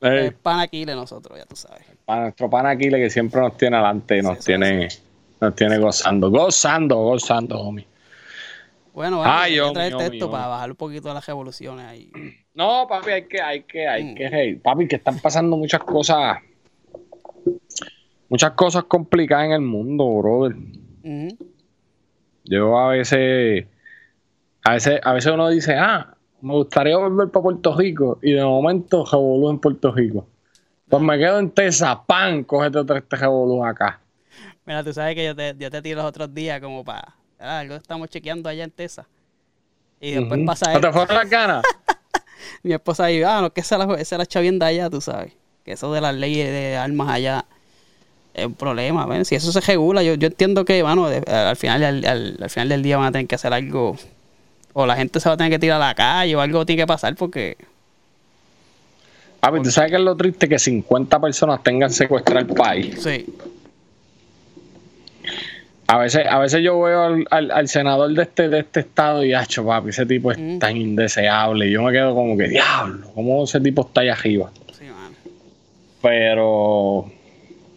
el 0.12 0.32
pan 0.34 0.60
aquí 0.60 0.84
de 0.84 0.94
nosotros, 0.94 1.36
ya 1.36 1.44
tú 1.44 1.56
sabes. 1.56 1.82
para 2.04 2.22
nuestro 2.22 2.48
pan 2.48 2.66
Aquile 2.66 2.98
que 2.98 3.10
siempre 3.10 3.40
nos 3.40 3.56
tiene 3.56 3.76
adelante 3.76 4.18
y 4.18 4.22
nos 4.22 4.38
Sí, 4.38 4.44
tiene, 4.46 4.88
nos 5.40 5.54
tiene 5.56 5.78
gozando. 5.78 6.30
Gozando, 6.30 6.96
gozando, 6.98 7.58
homie. 7.58 7.86
Bueno, 8.92 9.18
vamos 9.18 9.34
Ay, 9.36 9.58
a 9.58 9.72
traerte 9.72 10.06
esto 10.06 10.30
para 10.30 10.46
bajar 10.46 10.70
un 10.70 10.76
poquito 10.76 11.08
de 11.08 11.14
las 11.14 11.26
revoluciones 11.26 11.84
ahí. 11.86 12.10
No, 12.56 12.86
papi, 12.88 13.10
hay 13.10 13.24
que, 13.24 13.40
hay 13.40 13.62
que, 13.64 13.86
hay 13.86 14.04
Mm. 14.04 14.14
que, 14.14 14.28
hey, 14.32 14.54
papi, 14.56 14.88
que 14.88 14.96
están 14.96 15.18
pasando 15.18 15.58
muchas 15.58 15.80
cosas, 15.84 16.38
muchas 18.30 18.52
cosas 18.52 18.84
complicadas 18.84 19.44
en 19.44 19.52
el 19.52 19.60
mundo, 19.60 20.08
brother. 20.18 20.56
Yo 22.44 22.78
a 22.78 22.88
veces, 22.88 23.66
a 24.64 24.72
veces, 24.72 25.00
a 25.02 25.12
veces 25.12 25.32
uno 25.32 25.50
dice, 25.50 25.74
ah, 25.74 26.16
me 26.40 26.54
gustaría 26.54 26.96
volver 26.96 27.28
para 27.28 27.42
Puerto 27.42 27.76
Rico 27.76 28.18
y 28.22 28.32
de 28.32 28.42
momento 28.42 29.04
revolú 29.04 29.50
en 29.50 29.58
Puerto 29.58 29.92
Rico. 29.92 30.26
Pues 30.88 31.02
me 31.02 31.18
quedo 31.18 31.38
en 31.40 31.50
Tezapán, 31.50 32.44
cógete 32.44 32.78
otro 32.78 32.96
este 32.96 33.16
revolú 33.16 33.62
acá. 33.64 34.00
Mira, 34.64 34.82
tú 34.82 34.94
sabes 34.94 35.14
que 35.14 35.26
yo 35.26 35.36
te, 35.36 35.54
yo 35.58 35.70
te 35.70 35.82
tiro 35.82 35.98
los 35.98 36.06
otros 36.06 36.32
días 36.32 36.58
como 36.60 36.82
para... 36.84 37.14
ah, 37.38 37.58
algo 37.58 37.74
estamos 37.74 38.08
chequeando 38.08 38.48
allá 38.48 38.64
en 38.64 38.70
Tesa. 38.70 39.06
Y 40.00 40.12
después 40.12 40.38
Ujú. 40.38 40.46
pasa 40.46 40.72
¿No 40.72 40.80
te 40.80 40.92
fueron 40.92 41.16
las 41.16 41.28
ganas? 41.28 41.66
Mi 42.62 42.72
esposa 42.72 43.04
ahí, 43.04 43.22
ah, 43.22 43.40
no, 43.42 43.52
que 43.52 43.60
esa 43.60 43.76
es 43.76 43.86
la, 43.86 43.94
esa 43.94 44.14
es 44.16 44.18
la 44.18 44.26
chavienda 44.26 44.66
allá, 44.66 44.90
tú 44.90 45.00
sabes. 45.00 45.32
Que 45.64 45.72
eso 45.72 45.92
de 45.92 46.00
las 46.00 46.14
leyes 46.14 46.48
de 46.48 46.76
armas 46.76 47.08
allá 47.08 47.44
es 48.34 48.46
un 48.46 48.54
problema. 48.54 49.06
Bueno, 49.06 49.24
si 49.24 49.34
eso 49.34 49.50
se 49.52 49.60
regula, 49.60 50.02
yo, 50.02 50.14
yo 50.14 50.26
entiendo 50.28 50.64
que, 50.64 50.82
bueno, 50.82 51.08
de- 51.08 51.18
al, 51.30 51.56
final, 51.56 51.82
al, 51.84 52.04
al- 52.04 52.38
al 52.40 52.50
final 52.50 52.68
del 52.68 52.82
día 52.82 52.96
van 52.96 53.06
a 53.06 53.12
tener 53.12 53.26
que 53.26 53.34
hacer 53.34 53.52
algo. 53.52 53.96
O 54.72 54.84
la 54.86 54.94
gente 54.96 55.20
se 55.20 55.28
va 55.28 55.34
a 55.34 55.36
tener 55.38 55.50
que 55.52 55.58
tirar 55.58 55.80
a 55.80 55.86
la 55.88 55.94
calle 55.94 56.36
o 56.36 56.40
algo 56.40 56.66
tiene 56.66 56.82
que 56.82 56.86
pasar 56.86 57.14
porque... 57.16 57.56
Papi, 59.40 59.62
¿tú 59.62 59.70
sabes 59.70 59.90
qué 59.90 59.96
es 59.96 60.02
lo 60.02 60.16
triste? 60.16 60.48
Que 60.48 60.58
50 60.58 61.20
personas 61.20 61.62
tengan 61.62 61.90
secuestrado 61.90 62.40
el 62.40 62.46
país. 62.48 63.00
Sí, 63.02 63.26
A 65.88 65.98
veces, 65.98 66.26
a 66.28 66.38
veces 66.40 66.62
yo 66.64 66.80
veo 66.80 67.02
al, 67.04 67.26
al- 67.30 67.50
al 67.52 67.68
senador 67.68 68.12
de 68.12 68.22
este, 68.22 68.48
de 68.48 68.58
este 68.60 68.80
estado 68.80 69.24
y, 69.24 69.34
hacho, 69.34 69.64
papi, 69.64 69.90
ese 69.90 70.04
tipo 70.04 70.32
es 70.32 70.38
Mm. 70.38 70.58
tan 70.58 70.76
indeseable. 70.76 71.68
Y 71.68 71.72
yo 71.72 71.82
me 71.82 71.92
quedo 71.92 72.14
como 72.14 72.36
que, 72.36 72.48
diablo, 72.48 73.08
¿cómo 73.14 73.44
ese 73.44 73.60
tipo 73.60 73.82
está 73.86 74.00
allá 74.00 74.14
arriba? 74.14 74.50
sí, 74.76 74.84
mano. 74.86 75.14
Pero, 76.02 77.10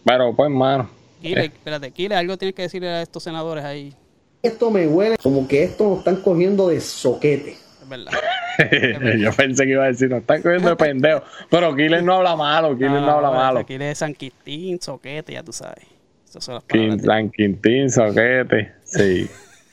pero 0.04 0.34
pues, 0.34 0.50
mano. 0.50 0.90
Kile, 1.22 1.44
espérate, 1.46 1.90
Kile, 1.90 2.14
algo 2.16 2.36
tienes 2.36 2.54
que 2.54 2.62
decirle 2.62 2.88
a 2.88 3.02
estos 3.02 3.22
senadores 3.22 3.64
ahí. 3.64 3.94
Esto 4.42 4.70
me 4.70 4.86
huele 4.86 5.16
como 5.22 5.46
que 5.46 5.62
esto 5.64 5.88
nos 5.88 5.98
están 5.98 6.16
cogiendo 6.16 6.68
de 6.68 6.80
soquete. 6.80 7.52
Es 7.82 7.88
verdad. 7.88 8.12
yo 9.18 9.32
pensé 9.32 9.64
que 9.64 9.70
iba 9.72 9.84
a 9.84 9.88
decir, 9.88 10.08
nos 10.08 10.20
están 10.20 10.42
cogiendo 10.42 10.70
de 10.70 10.76
pendejo. 10.76 11.22
Pero 11.50 11.76
Killer 11.76 12.02
no 12.02 12.14
habla 12.14 12.36
malo, 12.36 12.74
Killer 12.74 12.90
no, 13.02 13.10
habla 13.10 13.30
malo. 13.30 13.66
Kile 13.66 13.90
es 13.90 13.98
San 13.98 14.14
Quintín, 14.14 14.80
Soquete, 14.80 15.34
ya 15.34 15.42
tú 15.42 15.52
sabes. 15.52 15.84
Esas 16.30 16.44
son 16.44 16.54
las 16.54 16.64
palabras. 16.64 17.02
San 17.02 17.30
Quintín, 17.30 17.90
Soquete, 17.90 18.72
sí. 18.84 19.28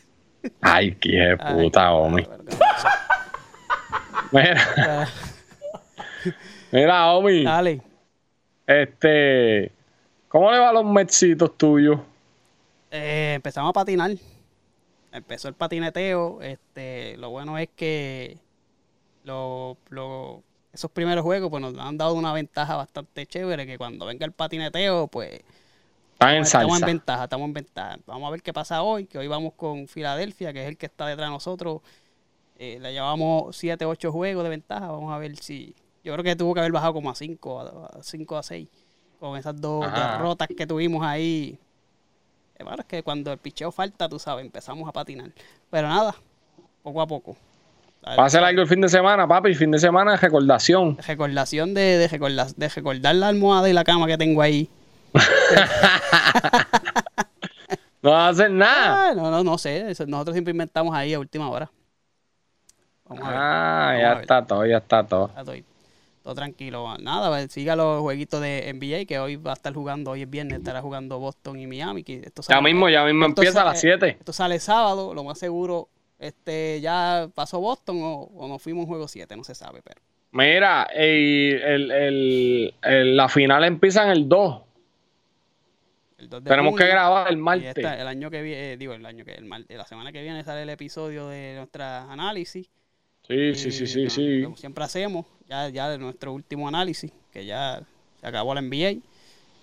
Ay, 0.61 0.95
qué 0.95 1.37
puta, 1.55 1.91
homie. 1.91 2.27
Mira, 4.31 5.07
mira, 6.71 7.11
homie. 7.13 7.43
Dale. 7.43 7.81
Este, 8.65 9.71
¿cómo 10.27 10.51
le 10.51 10.59
va 10.59 10.69
a 10.69 10.73
los 10.73 10.83
metsitos 10.83 11.57
tuyos? 11.57 11.99
Eh, 12.91 13.33
empezamos 13.35 13.69
a 13.69 13.73
patinar. 13.73 14.11
Empezó 15.13 15.47
el 15.47 15.53
patineteo. 15.53 16.41
Este, 16.41 17.15
lo 17.17 17.29
bueno 17.29 17.57
es 17.57 17.69
que 17.75 18.37
lo- 19.23 19.77
lo- 19.89 20.43
esos 20.73 20.91
primeros 20.91 21.23
juegos 21.23 21.49
pues, 21.49 21.61
nos 21.61 21.77
han 21.77 21.97
dado 21.97 22.13
una 22.15 22.33
ventaja 22.33 22.75
bastante 22.75 23.25
chévere. 23.27 23.65
Que 23.65 23.77
cuando 23.77 24.05
venga 24.05 24.25
el 24.25 24.33
patineteo, 24.33 25.07
pues 25.07 25.39
Están 26.17 26.34
en 26.34 26.41
estamos 26.41 26.80
en 26.82 26.86
ventaja, 26.88 27.23
estamos 27.25 27.45
en 27.47 27.53
ventaja. 27.53 27.97
Vamos 28.08 28.27
a 28.27 28.32
ver 28.32 28.41
qué 28.41 28.51
pasa 28.51 28.82
hoy, 28.82 29.06
que 29.06 29.19
hoy 29.19 29.27
vamos 29.27 29.53
con 29.56 29.88
Filadelfia, 29.88 30.51
que 30.51 30.63
es 30.63 30.67
el 30.69 30.75
que 30.75 30.88
está 30.88 31.06
detrás 31.06 31.27
de 31.27 31.32
nosotros. 31.32 31.82
Eh, 32.58 32.80
le 32.82 32.91
llevamos 32.91 33.56
7, 33.56 33.86
8 33.86 34.12
juegos 34.12 34.43
de 34.43 34.49
ventaja. 34.49 34.88
Vamos 34.88 35.13
a 35.13 35.19
ver 35.19 35.36
si. 35.38 35.75
Yo 36.03 36.13
creo 36.13 36.23
que 36.23 36.36
tuvo 36.36 36.56
que 36.56 36.62
haber 36.62 36.71
bajado 36.71 36.93
como 36.93 37.12
a 37.12 37.15
5, 37.15 37.60
a 37.60 38.01
5 38.01 38.36
a 38.38 38.41
6. 38.41 38.67
Con 39.19 39.38
esas 39.38 39.62
dos 39.62 39.86
Ajá. 39.86 40.13
derrotas 40.13 40.47
que 40.58 40.65
tuvimos 40.65 41.06
ahí. 41.06 41.60
Eh, 42.58 42.63
bueno, 42.63 42.77
es 42.80 42.86
que 42.88 43.03
cuando 43.03 43.32
el 43.32 43.38
picheo 43.38 43.71
falta, 43.71 44.10
tú 44.10 44.17
sabes, 44.17 44.43
empezamos 44.43 44.89
a 44.89 44.91
patinar. 44.91 45.30
Pero 45.69 45.88
nada, 45.88 46.15
poco 46.82 46.99
a 46.99 47.06
poco. 47.06 47.38
Va 48.08 48.25
a 48.25 48.47
algo 48.47 48.62
el 48.63 48.67
fin 48.67 48.82
de 48.82 48.89
semana, 48.89 49.27
papi. 49.27 49.53
Fin 49.53 49.69
de 49.69 49.77
semana 49.77 50.12
de 50.13 50.17
recordación. 50.17 50.97
Recordación 50.97 51.75
de, 51.75 51.82
de, 51.99 52.08
recorda- 52.10 52.53
de 52.56 52.69
recordar 52.69 53.13
la 53.13 53.27
almohada 53.27 53.69
y 53.69 53.73
la 53.73 53.84
cama 53.84 54.08
que 54.08 54.17
tengo 54.17 54.41
ahí. 54.41 54.67
No 58.07 58.13
va 58.13 58.27
a 58.27 58.29
hacer 58.29 58.49
nada. 58.49 59.09
Ah, 59.09 59.13
no, 59.13 59.29
no, 59.29 59.43
no 59.43 59.57
sé. 59.57 59.83
Nosotros 60.07 60.33
siempre 60.33 60.51
inventamos 60.51 60.95
ahí 60.95 61.13
a 61.13 61.19
última 61.19 61.49
hora. 61.49 61.69
Vamos. 63.05 63.23
Ah, 63.27 63.89
a 63.89 63.99
ya 63.99 64.13
está 64.21 64.45
todo, 64.45 64.65
ya 64.65 64.77
está 64.77 65.03
todo. 65.05 65.29
Todo 66.23 66.33
tranquilo. 66.35 66.97
Nada, 66.99 67.27
pues, 67.29 67.51
siga 67.51 67.75
los 67.75 67.99
jueguitos 68.01 68.39
de 68.41 68.69
NBA 68.73 69.05
que 69.05 69.19
hoy 69.19 69.35
va 69.35 69.51
a 69.51 69.53
estar 69.55 69.73
jugando, 69.73 70.11
hoy 70.11 70.21
es 70.21 70.29
viernes, 70.29 70.59
estará 70.59 70.81
jugando 70.81 71.19
Boston 71.19 71.59
y 71.59 71.67
Miami. 71.67 72.03
Que 72.03 72.21
esto 72.25 72.41
Ya 72.47 72.61
mismo, 72.61 72.87
ya 72.89 73.03
mismo 73.03 73.25
empieza 73.25 73.61
a 73.61 73.65
las 73.65 73.79
7. 73.81 74.07
Esto 74.19 74.31
sale 74.31 74.59
sábado, 74.59 75.13
lo 75.13 75.25
más 75.25 75.37
seguro, 75.37 75.89
este 76.17 76.79
ya 76.79 77.27
pasó 77.35 77.59
Boston 77.59 77.99
o, 78.03 78.13
o 78.35 78.47
nos 78.47 78.61
fuimos 78.61 78.83
en 78.83 78.87
juego 78.87 79.07
7, 79.09 79.35
no 79.35 79.43
se 79.43 79.53
sabe, 79.53 79.81
pero. 79.83 79.99
Mira, 80.31 80.83
el, 80.93 81.91
el- 81.91 82.73
el- 82.83 83.17
la 83.17 83.27
final 83.29 83.63
empieza 83.65 84.03
en 84.03 84.11
el 84.11 84.29
2. 84.29 84.61
El 86.17 86.30
2 86.30 86.43
de 86.43 86.49
Tenemos 86.49 86.75
que 86.75 86.88
grabar 86.88 87.27
el 87.30 87.38
martes. 87.38 87.73
esta- 87.77 87.99
el 88.01 88.08
año 88.08 88.30
que 88.32 88.41
viene, 88.41 88.77
digo, 88.77 88.93
el 88.93 89.06
año 89.06 89.23
que 89.23 89.34
el 89.36 89.45
mar- 89.45 89.63
la 89.69 89.86
semana 89.86 90.12
que 90.12 90.21
viene 90.23 90.43
sale 90.43 90.63
el 90.63 90.69
episodio 90.69 91.27
de 91.27 91.56
nuestra 91.58 92.12
análisis. 92.12 92.67
Sí, 93.27 93.53
sí, 93.56 93.71
sí, 93.71 93.84
Y, 93.84 93.88
sí, 93.88 94.03
no, 94.06 94.10
sí. 94.10 94.41
Como 94.43 94.58
siempre 94.58 94.84
hacemos, 94.84 95.25
ya, 95.47 95.69
ya 95.69 95.89
de 95.89 95.97
nuestro 95.97 96.34
último 96.34 96.67
análisis, 96.67 97.12
que 97.32 97.45
ya 97.45 97.82
se 98.19 98.27
acabó 98.27 98.53
la 98.56 98.62
NBA. 98.62 98.99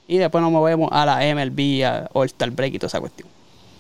Y 0.06 0.18
después 0.18 0.42
nos 0.42 0.52
movemos 0.52 0.90
a 0.92 1.04
la 1.06 1.24
MLB, 1.26 1.82
a 1.84 2.08
All 2.12 2.26
Star 2.26 2.50
Break 2.50 2.74
y 2.74 2.78
toda 2.78 2.88
esa 2.88 3.00
cuestión. 3.00 3.28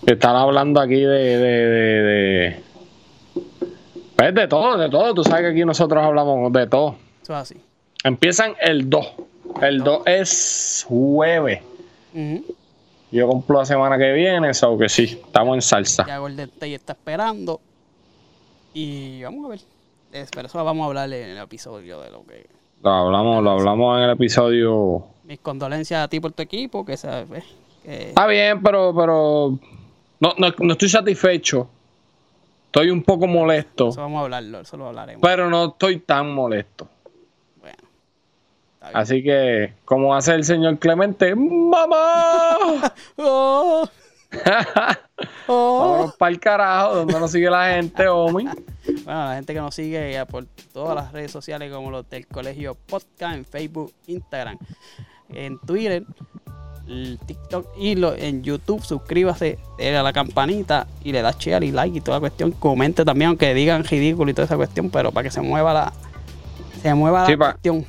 Están 0.06 0.34
hablando 0.36 0.80
aquí 0.80 0.96
de, 1.00 1.06
de, 1.06 1.38
de, 1.38 2.02
de- 2.02 2.62
Pues 4.16 4.34
de 4.34 4.48
todo, 4.48 4.78
de 4.78 4.88
todo. 4.88 5.14
Tú 5.14 5.22
sabes 5.22 5.42
que 5.42 5.48
aquí 5.48 5.64
nosotros 5.64 6.02
hablamos 6.02 6.52
de 6.52 6.66
todo. 6.66 6.96
Eso 7.22 7.32
es 7.34 7.38
así. 7.38 7.56
Empiezan 8.02 8.54
el 8.60 8.88
2. 8.90 9.06
El 9.62 9.82
2 9.84 10.02
es 10.06 10.84
jueves. 10.88 11.60
Ujú. 12.14 12.44
Yo 13.14 13.28
cumplo 13.28 13.60
la 13.60 13.64
semana 13.66 13.96
que 13.96 14.12
viene, 14.12 14.50
eso 14.50 14.76
que 14.76 14.88
sí, 14.88 15.04
estamos 15.04 15.54
en 15.54 15.62
salsa. 15.62 16.04
Ya 16.06 16.18
Golden 16.18 16.48
State 16.48 16.74
está 16.74 16.92
esperando. 16.94 17.60
Y 18.72 19.22
vamos 19.22 19.46
a 19.46 19.48
ver. 19.50 19.60
Es- 20.12 20.30
pero 20.34 20.48
eso 20.48 20.62
vamos 20.64 20.84
a 20.84 20.86
hablar 20.88 21.12
en 21.12 21.30
el 21.30 21.38
episodio 21.38 22.00
de 22.00 22.10
lo 22.10 22.24
que. 22.26 22.46
Lo 22.82 22.90
hablamos, 22.90 23.42
lo 23.42 23.50
hablamos 23.52 23.98
en 23.98 24.04
el 24.04 24.10
episodio. 24.10 25.04
Mis 25.24 25.38
condolencias 25.38 26.04
a 26.04 26.08
ti 26.08 26.18
por 26.20 26.32
tu 26.32 26.42
equipo, 26.42 26.84
que 26.84 26.96
sabes. 26.96 27.44
Que, 27.84 28.08
Está 28.08 28.26
bien, 28.26 28.60
pero, 28.62 28.92
pero 28.94 29.58
no, 30.20 30.34
no, 30.36 30.48
no 30.58 30.72
estoy 30.72 30.88
satisfecho. 30.88 31.68
Estoy 32.66 32.90
un 32.90 33.04
poco 33.04 33.28
molesto, 33.28 33.90
eso 33.90 34.00
vamos 34.00 34.18
a 34.18 34.24
hablarlo, 34.24 34.60
eso 34.62 34.76
lo 34.76 34.88
hablaremos. 34.88 35.22
pero 35.22 35.48
no 35.48 35.66
estoy 35.66 36.00
tan 36.00 36.32
molesto. 36.34 36.88
Así 38.92 39.22
que, 39.22 39.72
como 39.84 40.14
hace 40.14 40.34
el 40.34 40.44
señor 40.44 40.78
Clemente, 40.78 41.34
¡Mamá! 41.34 42.92
Oh, 43.16 43.88
oh. 45.46 45.78
Vámonos 45.78 46.16
para 46.16 46.32
el 46.32 46.40
carajo, 46.40 46.96
donde 46.96 47.20
nos 47.20 47.30
sigue 47.30 47.48
la 47.48 47.70
gente, 47.74 48.08
homie. 48.08 48.48
Bueno, 49.04 49.28
la 49.28 49.34
gente 49.36 49.54
que 49.54 49.60
nos 49.60 49.74
sigue 49.74 50.24
por 50.26 50.44
todas 50.72 50.96
las 50.96 51.12
redes 51.12 51.30
sociales 51.30 51.72
como 51.72 51.90
los 51.90 52.08
del 52.10 52.26
Colegio 52.26 52.74
Podcast, 52.74 53.36
en 53.36 53.44
Facebook, 53.44 53.92
Instagram, 54.08 54.58
en 55.28 55.58
Twitter, 55.60 56.04
el 56.88 57.18
TikTok 57.24 57.68
y 57.78 57.94
lo, 57.94 58.14
en 58.14 58.42
YouTube. 58.42 58.82
Suscríbase, 58.82 59.58
a 59.78 60.02
la 60.02 60.12
campanita 60.12 60.86
y 61.04 61.12
le 61.12 61.22
da 61.22 61.30
share 61.38 61.62
y 61.62 61.70
like 61.70 61.98
y 61.98 62.00
toda 62.00 62.16
la 62.16 62.20
cuestión. 62.20 62.50
Comente 62.52 63.04
también, 63.04 63.28
aunque 63.28 63.54
digan 63.54 63.84
ridículo 63.84 64.30
y 64.30 64.34
toda 64.34 64.46
esa 64.46 64.56
cuestión, 64.56 64.90
pero 64.90 65.12
para 65.12 65.24
que 65.24 65.30
se 65.30 65.40
mueva 65.40 65.72
la, 65.72 65.92
se 66.82 66.92
mueva 66.92 67.24
Sí, 67.26 67.32
la 67.32 67.38
pa- 67.38 67.50
cuestión. 67.52 67.86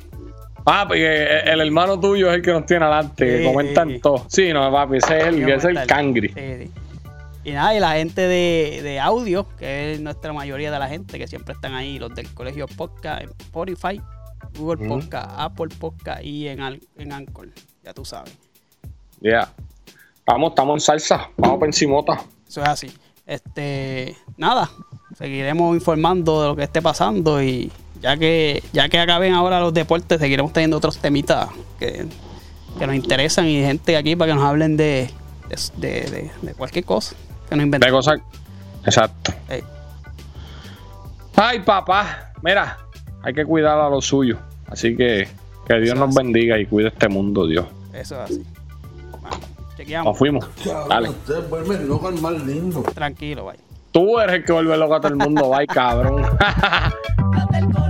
Papi, 0.66 0.94
que 0.94 1.38
el 1.46 1.60
hermano 1.60 1.98
tuyo 2.00 2.28
es 2.28 2.34
el 2.38 2.42
que 2.42 2.50
nos 2.50 2.66
tiene 2.66 2.84
adelante, 2.86 3.24
que 3.24 3.38
Sí. 3.38 3.44
comentan 3.44 4.00
todo. 4.00 4.26
Sí, 4.28 4.52
no, 4.52 4.68
papi, 4.72 4.96
ese 4.96 5.18
es 5.18 5.26
el, 5.28 5.42
ese 5.48 5.54
es 5.70 5.76
el 5.76 5.86
cangri. 5.86 6.28
Sí. 6.30 6.70
Y 7.44 7.52
nada, 7.52 7.72
y 7.76 7.78
la 7.78 7.92
gente 7.92 8.22
de, 8.22 8.80
de 8.82 8.98
audio, 8.98 9.46
que 9.56 9.92
es 9.92 10.00
nuestra 10.00 10.32
mayoría 10.32 10.72
de 10.72 10.78
la 10.80 10.88
gente, 10.88 11.18
que 11.20 11.28
siempre 11.28 11.54
están 11.54 11.74
ahí, 11.74 12.00
los 12.00 12.12
del 12.16 12.28
colegio 12.34 12.66
podcast, 12.66 13.22
en 13.22 13.28
Spotify, 13.38 14.00
Google. 14.58 14.88
Podcast, 14.88 15.30
Apple 15.36 15.68
Podcast 15.78 16.24
y 16.24 16.48
en, 16.48 16.60
en 16.98 17.12
Anchor, 17.12 17.48
ya 17.84 17.94
tú 17.94 18.04
sabes. 18.04 18.36
Ya. 19.20 19.48
Vamos, 20.26 20.48
estamos 20.50 20.74
en 20.74 20.80
salsa. 20.80 21.30
Vamos 21.36 21.58
por 21.60 21.68
encimota. 21.68 22.20
Eso 22.48 22.60
es 22.62 22.68
así. 22.68 22.92
Este, 23.24 24.16
nada, 24.36 24.68
seguiremos 25.16 25.76
informando 25.76 26.42
de 26.42 26.48
lo 26.48 26.56
que 26.56 26.64
esté 26.64 26.82
pasando 26.82 27.40
y 27.40 27.70
ya 28.00 28.16
que 28.16 28.62
ya 28.72 28.88
que 28.88 28.98
acaben 28.98 29.32
ahora 29.34 29.60
los 29.60 29.72
deportes, 29.74 30.18
seguiremos 30.20 30.52
teniendo 30.52 30.76
otros 30.76 30.98
temitas 30.98 31.48
que, 31.78 32.06
que 32.78 32.86
nos 32.86 32.94
interesan 32.96 33.46
y 33.46 33.60
gente 33.62 33.96
aquí 33.96 34.16
para 34.16 34.32
que 34.32 34.34
nos 34.36 34.44
hablen 34.44 34.76
de, 34.76 35.10
de, 35.48 35.56
de- 35.88 36.10
de- 36.10 36.30
de 36.42 36.54
cualquier 36.54 36.84
cosa 36.84 37.14
que 37.48 37.56
nos 37.56 37.62
De 37.62 37.64
inventemos. 37.64 38.04
cosas. 38.04 38.20
Exacto. 38.84 39.32
Ay, 41.34 41.60
papá. 41.60 42.32
Mira, 42.42 42.78
hay 43.22 43.34
que 43.34 43.44
cuidar 43.44 43.78
a 43.78 43.88
lo 43.90 44.00
suyo. 44.00 44.38
Así 44.68 44.96
que 44.96 45.28
que 45.66 45.74
Dios 45.80 45.94
Eso 45.96 46.06
nos 46.06 46.14
bendiga 46.14 46.58
y 46.58 46.66
cuide 46.66 46.88
este 46.88 47.08
mundo, 47.08 47.46
Dios. 47.46 47.66
Eso 47.92 48.14
es 48.14 48.20
así. 48.30 48.44
Bueno, 49.20 49.36
Nos 49.66 49.76
chequeamos. 49.76 50.16
fuimos. 50.18 50.44
Cabrón, 50.64 50.88
Dale. 50.88 51.08
ustedes 51.10 51.50
vuelven 51.50 51.88
loco 51.88 52.08
al 52.08 52.20
más 52.20 52.34
lindo. 52.44 52.82
Tranquilo, 52.94 53.46
bye. 53.46 53.56
Tú 53.90 54.18
eres 54.20 54.36
el 54.36 54.44
que 54.44 54.52
vuelve 54.52 54.76
loco 54.76 54.94
a 54.94 55.00
todo 55.00 55.08
el 55.08 55.16
mundo. 55.16 55.50
Bye, 55.50 55.66
cabrón. 55.66 56.22